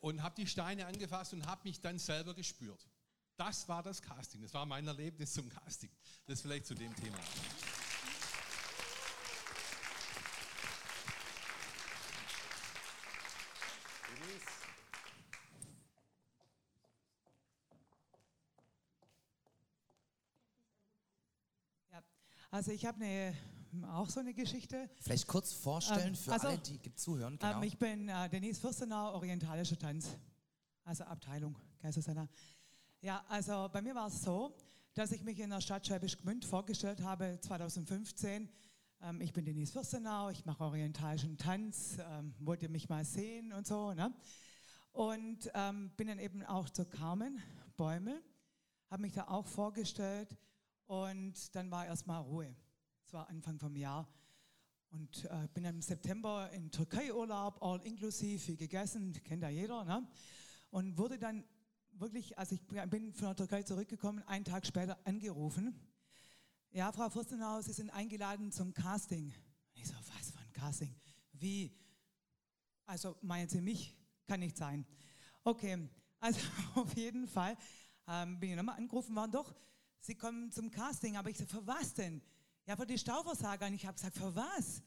[0.00, 2.86] und habe die Steine angefasst und habe mich dann selber gespürt.
[3.36, 5.90] Das war das Casting, das war mein Erlebnis zum Casting.
[6.26, 7.18] Das vielleicht zu dem Thema.
[21.92, 22.02] Ja,
[22.50, 23.36] also ich habe eine
[23.92, 24.88] auch so eine Geschichte.
[25.00, 27.38] Vielleicht kurz vorstellen Ähm, für also, alle, die zuhören.
[27.38, 27.58] Genau.
[27.58, 30.16] Ähm, ich bin äh, Denise Fürstenau, orientalischer Tanz,
[30.84, 32.28] also Abteilung, Kaiserseller.
[33.06, 34.52] Ja, also bei mir war es so,
[34.94, 38.48] dass ich mich in der Stadt Schwäbisch Gmünd vorgestellt habe 2015.
[39.00, 43.52] Ähm, ich bin Denise Fürstenau, ich mache orientalischen Tanz, ähm, wollt ihr mich mal sehen
[43.52, 43.94] und so.
[43.94, 44.12] Ne?
[44.90, 47.40] Und ähm, bin dann eben auch zu Carmen
[47.76, 48.20] Bäumel,
[48.90, 50.36] habe mich da auch vorgestellt
[50.86, 52.56] und dann war erstmal Ruhe.
[53.04, 54.08] Es war Anfang vom Jahr.
[54.90, 59.84] Und äh, bin dann im September in Türkei-Urlaub, all inklusiv, viel gegessen, kennt ja jeder.
[59.84, 60.04] Ne?
[60.70, 61.44] Und wurde dann
[62.00, 65.78] wirklich, als ich bin von der Türkei zurückgekommen, einen Tag später angerufen.
[66.70, 69.32] Ja, Frau Fürstenau, Sie sind eingeladen zum Casting.
[69.74, 70.94] Ich so, was für ein Casting?
[71.32, 71.72] Wie?
[72.84, 73.94] Also meinen Sie mich?
[74.26, 74.86] Kann nicht sein.
[75.44, 75.88] Okay,
[76.20, 76.40] also
[76.74, 77.56] auf jeden Fall
[78.06, 79.54] ähm, bin ich nochmal angerufen worden, doch,
[80.00, 81.16] Sie kommen zum Casting.
[81.16, 82.22] Aber ich so, für was denn?
[82.64, 83.66] Ja, für die Stauversager.
[83.66, 84.82] Und ich habe gesagt, für was?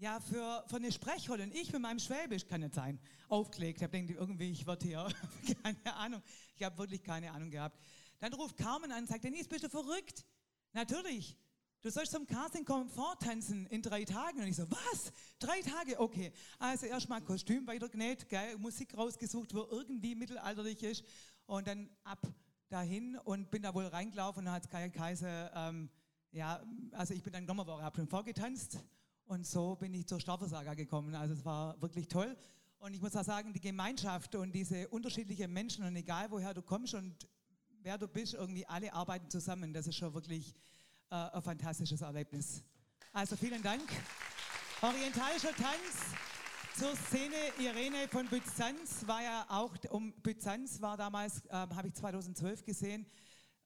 [0.00, 1.42] Ja, für, für eine Sprechrolle.
[1.42, 2.98] Und ich mit meinem Schwäbisch, kann nicht sein,
[3.28, 3.80] aufgelegt.
[3.80, 5.06] Ich habe gedacht, irgendwie, ich werde hier,
[5.62, 6.22] keine Ahnung.
[6.54, 7.78] Ich habe wirklich keine Ahnung gehabt.
[8.18, 10.24] Dann ruft Carmen an und sagt, Denise, bist du verrückt?
[10.72, 11.36] Natürlich.
[11.82, 14.40] Du sollst zum Casting kommen, vortanzen in drei Tagen.
[14.40, 15.12] Und ich so, was?
[15.38, 16.00] Drei Tage?
[16.00, 16.32] Okay.
[16.58, 21.04] Also erstmal Kostüm weitergenäht, geil, Musik rausgesucht, wo irgendwie mittelalterlich ist.
[21.44, 22.26] Und dann ab
[22.70, 25.90] dahin und bin da wohl reingelaufen und hat Kai Kaiser, ähm,
[26.32, 28.78] ja, also ich bin dann nochmal vorgetanzt
[29.30, 31.14] und so bin ich zur Staffelsaga gekommen.
[31.14, 32.36] Also es war wirklich toll.
[32.80, 36.62] Und ich muss auch sagen, die Gemeinschaft und diese unterschiedlichen Menschen und egal woher du
[36.62, 37.14] kommst und
[37.80, 39.72] wer du bist, irgendwie alle arbeiten zusammen.
[39.72, 40.52] Das ist schon wirklich
[41.10, 42.64] äh, ein fantastisches Erlebnis.
[43.12, 43.88] Also vielen Dank.
[44.82, 46.16] Orientalischer Tanz
[46.76, 51.94] zur Szene Irene von Byzanz war ja auch, um Byzanz war damals, ähm, habe ich
[51.94, 53.06] 2012 gesehen,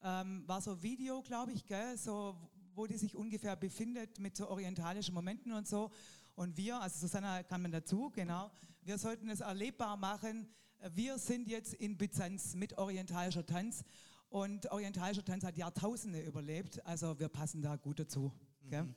[0.02, 2.36] ähm, war so Video, glaube ich, gell, so,
[2.74, 5.90] wo die sich ungefähr befindet mit so orientalischen Momenten und so.
[6.34, 8.50] Und wir, also Susanna kann man dazu, genau,
[8.82, 10.48] wir sollten es erlebbar machen.
[10.94, 13.84] Wir sind jetzt in Byzanz mit orientalischer Tanz
[14.28, 18.32] und orientalischer Tanz hat Jahrtausende überlebt, also wir passen da gut dazu.
[18.68, 18.88] Gell?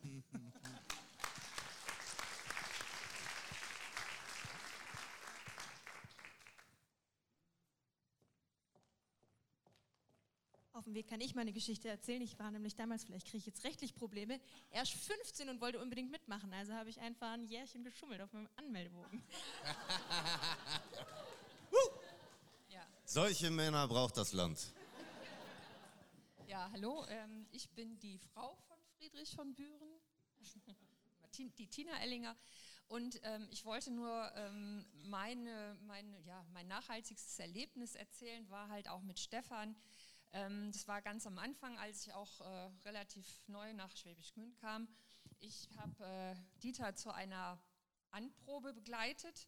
[10.87, 12.21] Dem Weg kann ich meine Geschichte erzählen.
[12.21, 14.39] Ich war nämlich damals, vielleicht kriege ich jetzt rechtlich Probleme,
[14.71, 16.53] erst 15 und wollte unbedingt mitmachen.
[16.53, 19.21] Also habe ich einfach ein Jährchen geschummelt auf meinem Anmeldebogen.
[22.69, 24.73] Ja, Solche Männer braucht das Land.
[26.47, 29.99] ja hallo, ähm, ich bin die Frau von Friedrich von Büren,
[31.57, 32.35] die Tina Ellinger.
[32.87, 38.87] Und ähm, ich wollte nur ähm, meine, meine, ja, mein nachhaltigstes Erlebnis erzählen, war halt
[38.87, 39.75] auch mit Stefan.
[40.33, 44.57] Ähm, das war ganz am Anfang, als ich auch äh, relativ neu nach Schwäbisch Gmünd
[44.57, 44.87] kam.
[45.39, 47.59] Ich habe äh, Dieter zu einer
[48.11, 49.47] Anprobe begleitet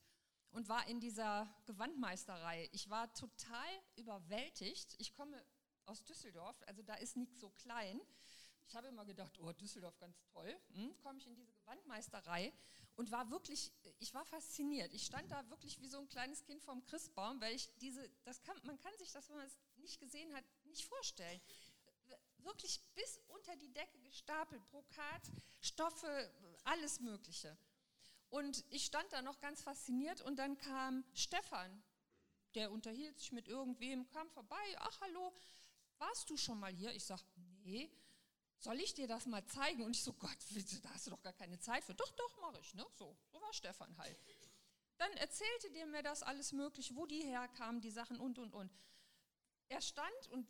[0.52, 2.70] und war in dieser Gewandmeisterei.
[2.72, 4.96] Ich war total überwältigt.
[5.00, 5.44] Ich komme
[5.86, 8.00] aus Düsseldorf, also da ist nichts so klein.
[8.68, 10.56] Ich habe immer gedacht, oh, Düsseldorf, ganz toll.
[10.74, 12.54] Hm, komme ich in diese Gewandmeisterei
[12.96, 14.94] und war wirklich, ich war fasziniert.
[14.94, 18.44] Ich stand da wirklich wie so ein kleines Kind vorm Christbaum, weil ich diese, das
[18.44, 21.42] kann, man kann sich das, wenn man es nicht gesehen hat, nicht vorstellen.
[22.40, 26.32] Wirklich bis unter die Decke gestapelt, Brokat, Stoffe,
[26.64, 27.58] alles Mögliche.
[28.30, 31.84] Und ich stand da noch ganz fasziniert und dann kam Stefan,
[32.56, 35.34] der unterhielt sich mit irgendwem, kam vorbei, ach hallo,
[35.98, 36.94] warst du schon mal hier?
[36.94, 37.20] Ich sag,
[37.64, 37.92] nee,
[38.60, 39.84] soll ich dir das mal zeigen?
[39.84, 40.38] Und ich so, Gott,
[40.84, 41.96] da hast du doch gar keine Zeit für.
[41.96, 42.86] Doch, doch, mache ich, ne?
[42.96, 44.18] So, so war Stefan halt.
[44.98, 48.72] Dann erzählte der mir das alles mögliche, wo die herkamen, die Sachen und, und, und.
[49.70, 50.48] Er stand und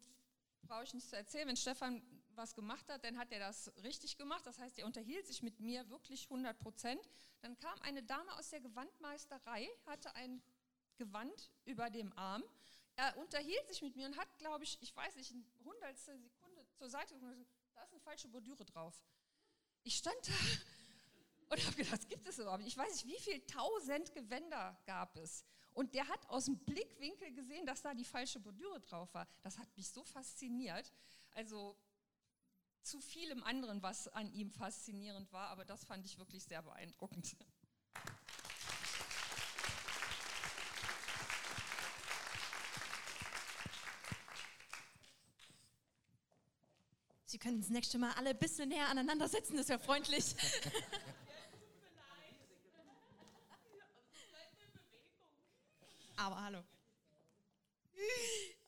[0.64, 2.02] brauche ich nicht zu erzählen, wenn Stefan
[2.36, 4.46] was gemacht hat, dann hat er das richtig gemacht.
[4.46, 7.02] Das heißt, er unterhielt sich mit mir wirklich 100 Prozent.
[7.42, 10.42] Dann kam eine Dame aus der Gewandmeisterei, hatte ein
[10.98, 12.44] Gewand über dem Arm.
[12.96, 16.66] Er unterhielt sich mit mir und hat, glaube ich, ich weiß nicht, eine hundertstel Sekunde
[16.76, 17.38] zur Seite gesagt,
[17.76, 19.02] da ist eine falsche Bordüre drauf.
[19.84, 20.34] Ich stand da
[21.50, 22.74] und habe gedacht, das gibt es überhaupt nicht.
[22.74, 25.46] Ich weiß nicht, wie viele tausend Gewänder gab es.
[25.80, 29.26] Und der hat aus dem Blickwinkel gesehen, dass da die falsche Bordüre drauf war.
[29.44, 30.92] Das hat mich so fasziniert.
[31.36, 31.78] Also
[32.82, 37.38] zu vielem anderen, was an ihm faszinierend war, aber das fand ich wirklich sehr beeindruckend.
[47.24, 50.36] Sie können das nächste Mal alle ein bisschen näher aneinander setzen, das wäre freundlich.
[56.20, 56.64] Aber hallo.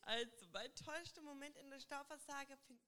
[0.04, 0.46] Also,
[1.02, 2.84] mein tollster Moment in der Stauversage finde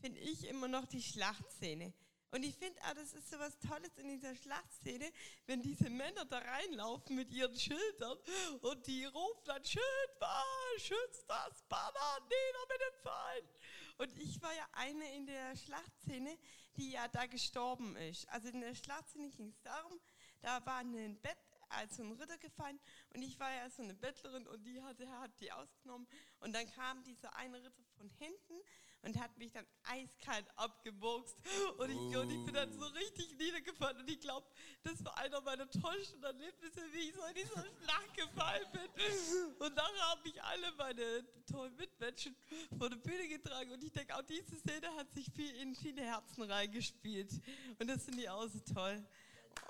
[0.00, 1.92] find ich immer noch die Schlachtszene.
[2.30, 5.12] Und ich finde auch, das ist so was Tolles in dieser Schlachtszene,
[5.46, 8.18] wenn diese Männer da reinlaufen mit ihren Schildern
[8.62, 10.44] und die rufen dann, Schild war,
[10.78, 13.50] schützt das Banner, nieder mit dem Feind.
[13.98, 16.38] Und ich war ja eine in der Schlachtszene,
[16.76, 18.26] die ja da gestorben ist.
[18.30, 20.00] Also in der Schlachtszene ging es darum,
[20.40, 21.38] da war ein Bett
[21.74, 22.78] als ein Ritter gefallen
[23.14, 26.06] und ich war ja so eine Bettlerin und die hatte, hat die ausgenommen
[26.44, 28.54] und dann kam dieser eine Ritter von hinten
[29.02, 31.36] und hat mich dann eiskalt abgeboxt
[31.78, 34.46] und ich, und ich bin dann so richtig niedergefallen und ich glaube,
[34.82, 39.56] das war einer meiner tollsten Erlebnisse, wie ich so in dieser Schlacht gefallen bin.
[39.58, 42.36] Und dann haben mich alle meine tollen Mitmenschen
[42.78, 46.02] vor der Bühne getragen und ich denke, auch diese Szene hat sich viel in viele
[46.02, 47.32] Herzen reingespielt
[47.78, 49.02] und das finde ich auch so toll.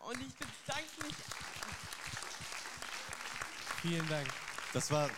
[0.03, 1.15] Und ich bedanke mich.
[3.81, 4.29] Vielen Dank.
[4.73, 5.09] Das war,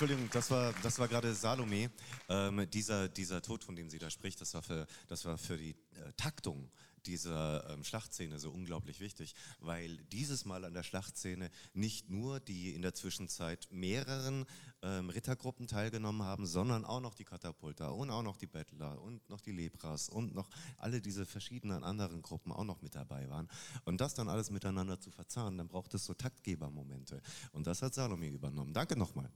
[0.00, 1.90] Entschuldigung, das war, das war gerade Salome.
[2.30, 5.58] Ähm, dieser, dieser Tod, von dem sie da spricht, das war für, das war für
[5.58, 6.70] die äh, Taktung
[7.04, 12.74] dieser ähm, Schlachtszene so unglaublich wichtig, weil dieses Mal an der Schlachtszene nicht nur die
[12.74, 14.46] in der Zwischenzeit mehreren
[14.80, 19.28] ähm, Rittergruppen teilgenommen haben, sondern auch noch die Katapulter und auch noch die Bettler und
[19.28, 20.48] noch die Lepras und noch
[20.78, 23.48] alle diese verschiedenen anderen Gruppen auch noch mit dabei waren.
[23.84, 27.20] Und das dann alles miteinander zu verzahnen, dann braucht es so Taktgebermomente.
[27.52, 28.72] Und das hat Salome übernommen.
[28.72, 29.30] Danke nochmal.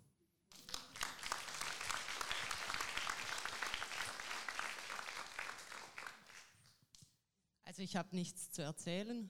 [7.75, 9.29] Also ich habe nichts zu erzählen.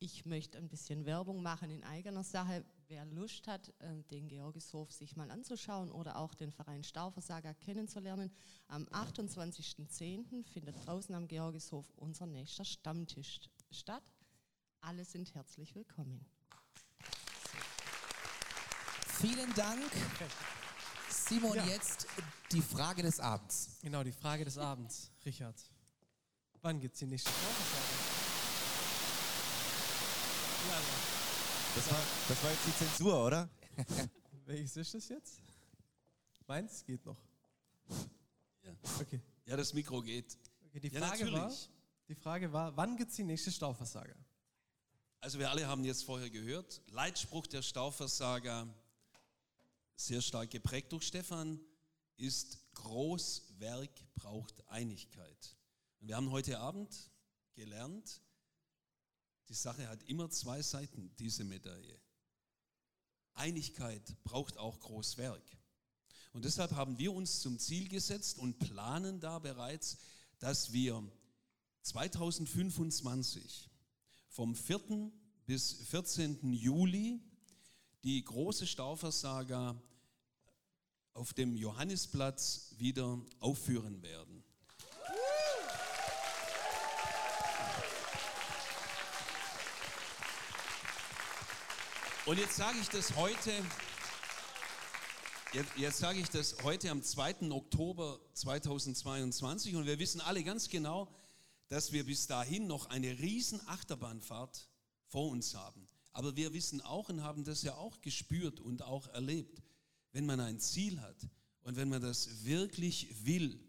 [0.00, 2.62] Ich möchte ein bisschen Werbung machen in eigener Sache.
[2.88, 8.30] Wer Lust hat, äh, den Georgishof sich mal anzuschauen oder auch den Verein Stauversager kennenzulernen,
[8.68, 10.44] am 28.10.
[10.44, 13.40] findet draußen am Georgishof unser nächster Stammtisch
[13.70, 14.04] statt.
[14.82, 16.26] Alle sind herzlich willkommen.
[19.06, 19.80] Vielen Dank.
[21.08, 21.64] Simon, Ja.
[21.64, 22.08] jetzt
[22.52, 23.78] die Frage des Abends.
[23.80, 25.10] Genau, die Frage des Abends.
[25.24, 25.58] Richard,
[26.60, 27.85] wann gibt's die nächste Staufersage?
[31.76, 33.50] Das war, das war jetzt die Zensur, oder?
[34.46, 35.42] Welches ist das jetzt?
[36.46, 37.18] Meins geht noch.
[38.62, 38.72] Ja.
[38.98, 39.20] Okay.
[39.44, 40.38] Ja, das Mikro geht.
[40.72, 41.68] okay die, Ja, Frage war, natürlich.
[42.08, 44.16] die Frage war, wann gibt's die nächste Stauversager?
[45.20, 48.66] Also wir alle haben jetzt vorher gehört, Leitspruch der Stauversager,
[49.96, 51.60] sehr stark geprägt durch Stefan,
[52.16, 55.56] ist Großwerk braucht Einigkeit.
[56.00, 57.10] Und wir haben heute Abend
[57.54, 58.22] gelernt,
[59.48, 61.98] die Sache hat immer zwei Seiten, diese Medaille.
[63.34, 65.42] Einigkeit braucht auch Großwerk.
[66.32, 69.98] Und deshalb haben wir uns zum Ziel gesetzt und planen da bereits,
[70.38, 71.02] dass wir
[71.82, 73.70] 2025
[74.28, 75.10] vom 4.
[75.46, 76.52] bis 14.
[76.52, 77.20] Juli
[78.04, 79.80] die große Stauversaga
[81.14, 84.35] auf dem Johannisplatz wieder aufführen werden.
[92.26, 93.52] Und jetzt sage ich das heute,
[95.78, 97.52] jetzt, sage ich das heute am 2.
[97.52, 101.08] Oktober 2022 und wir wissen alle ganz genau,
[101.68, 104.68] dass wir bis dahin noch eine riesen Achterbahnfahrt
[105.06, 105.86] vor uns haben.
[106.10, 109.62] Aber wir wissen auch und haben das ja auch gespürt und auch erlebt,
[110.10, 111.28] wenn man ein Ziel hat
[111.60, 113.64] und wenn man das wirklich will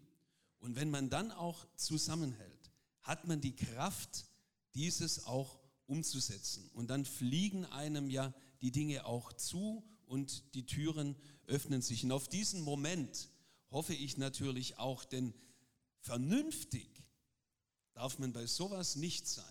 [0.58, 4.26] und wenn man dann auch zusammenhält, hat man die Kraft,
[4.74, 6.68] dieses auch umzusetzen.
[6.74, 12.04] Und dann fliegen einem ja die Dinge auch zu und die Türen öffnen sich.
[12.04, 13.30] Und auf diesen Moment
[13.70, 15.34] hoffe ich natürlich auch, denn
[16.00, 17.04] vernünftig
[17.92, 19.44] darf man bei sowas nicht sein.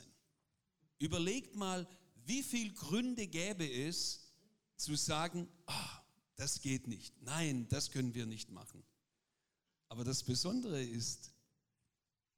[1.00, 1.88] Überlegt mal,
[2.26, 4.34] wie viel Gründe gäbe es
[4.76, 6.02] zu sagen, ah,
[6.36, 7.14] das geht nicht.
[7.22, 8.84] Nein, das können wir nicht machen.
[9.90, 11.32] Aber das Besondere ist,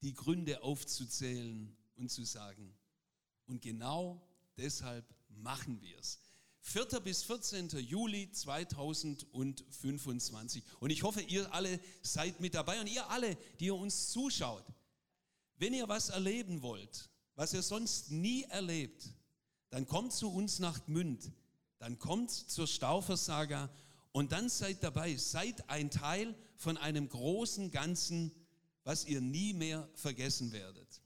[0.01, 2.73] die Gründe aufzuzählen und zu sagen,
[3.45, 4.25] und genau
[4.57, 6.19] deshalb machen wir es.
[6.69, 6.99] 4.
[6.99, 7.69] bis 14.
[7.79, 10.63] Juli 2025.
[10.79, 14.63] Und ich hoffe, ihr alle seid mit dabei und ihr alle, die ihr uns zuschaut.
[15.57, 19.09] Wenn ihr was erleben wollt, was ihr sonst nie erlebt,
[19.71, 21.31] dann kommt zu uns nach Gmünd,
[21.79, 23.71] dann kommt zur Stauversaga
[24.11, 28.31] und dann seid dabei, seid ein Teil von einem großen Ganzen,
[28.83, 31.01] was ihr nie mehr vergessen werdet.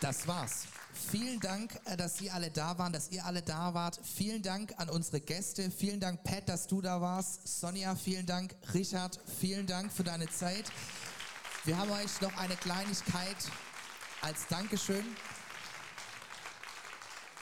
[0.00, 0.66] Das war's.
[1.10, 3.98] Vielen Dank, äh, dass Sie alle da waren, dass ihr alle da wart.
[4.02, 5.70] Vielen Dank an unsere Gäste.
[5.70, 7.46] Vielen Dank, Pat, dass du da warst.
[7.48, 8.54] Sonja, vielen Dank.
[8.74, 10.64] Richard, vielen Dank für deine Zeit.
[11.64, 13.36] Wir haben euch noch eine Kleinigkeit
[14.20, 15.04] als Dankeschön.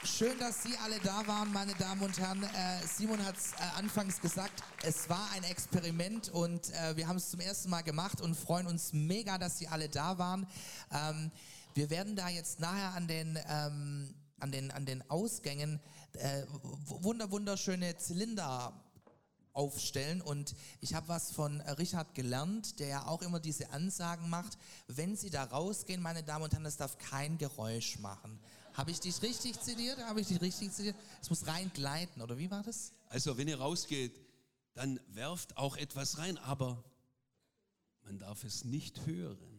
[0.05, 2.45] Schön, dass Sie alle da waren, meine Damen und Herren.
[2.45, 7.31] Äh, Simon hat es äh, anfangs gesagt, es war ein Experiment und wir haben es
[7.31, 10.47] zum ersten Mal gemacht und freuen uns mega, dass Sie alle da waren.
[10.93, 11.33] Ähm,
[11.75, 15.81] wir werden da jetzt nachher an den, ähm, an den, an den Ausgängen
[16.13, 16.43] äh,
[16.87, 18.81] wunder, wunderschöne Zylinder
[19.53, 24.59] aufstellen und ich habe was von Richard gelernt, der ja auch immer diese Ansagen macht,
[24.89, 28.41] wenn Sie da rausgehen, meine Damen und Herren, das darf kein Geräusch machen.
[28.73, 29.99] Habe ich dich richtig zitiert?
[29.99, 30.97] Habe ich dich richtig zitiert?
[31.23, 32.93] Es muss rein gleiten, oder wie war das?
[33.09, 34.21] Also, wenn ihr rausgeht,
[34.75, 36.83] dann werft auch etwas rein, aber
[38.03, 39.54] man darf es nicht hören.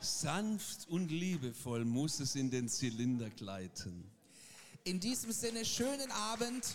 [0.00, 4.10] Sanft und liebevoll muss es in den Zylinder gleiten.
[4.84, 6.66] In diesem Sinne, schönen Abend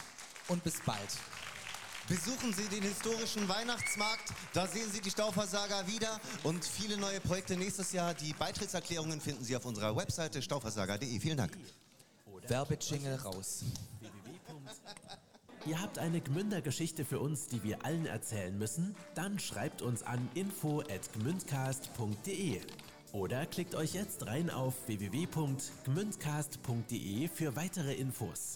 [0.47, 1.09] und bis bald.
[2.07, 7.55] Besuchen Sie den historischen Weihnachtsmarkt, da sehen Sie die Stauversager wieder und viele neue Projekte
[7.55, 8.13] nächstes Jahr.
[8.13, 11.19] Die Beitrittserklärungen finden Sie auf unserer Webseite stauversager.de.
[11.19, 11.57] Vielen Dank.
[12.47, 13.63] Werbejingle raus.
[15.67, 18.95] Ihr habt eine Gmünder-Geschichte für uns, die wir allen erzählen müssen?
[19.13, 22.61] Dann schreibt uns an info@gmündcast.de
[23.11, 28.55] oder klickt euch jetzt rein auf www.gmündcast.de für weitere Infos.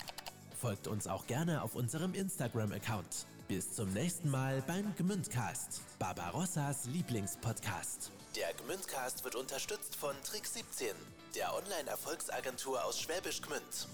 [0.60, 3.28] Folgt uns auch gerne auf unserem Instagram-Account.
[3.48, 8.12] Bis zum nächsten Mal beim Gmündcast, Barbarossas Lieblingspodcast.
[8.36, 10.88] Der Gmündcast wird unterstützt von Trick 17,
[11.36, 13.88] der Online-Erfolgsagentur aus Schwäbisch Gmünd.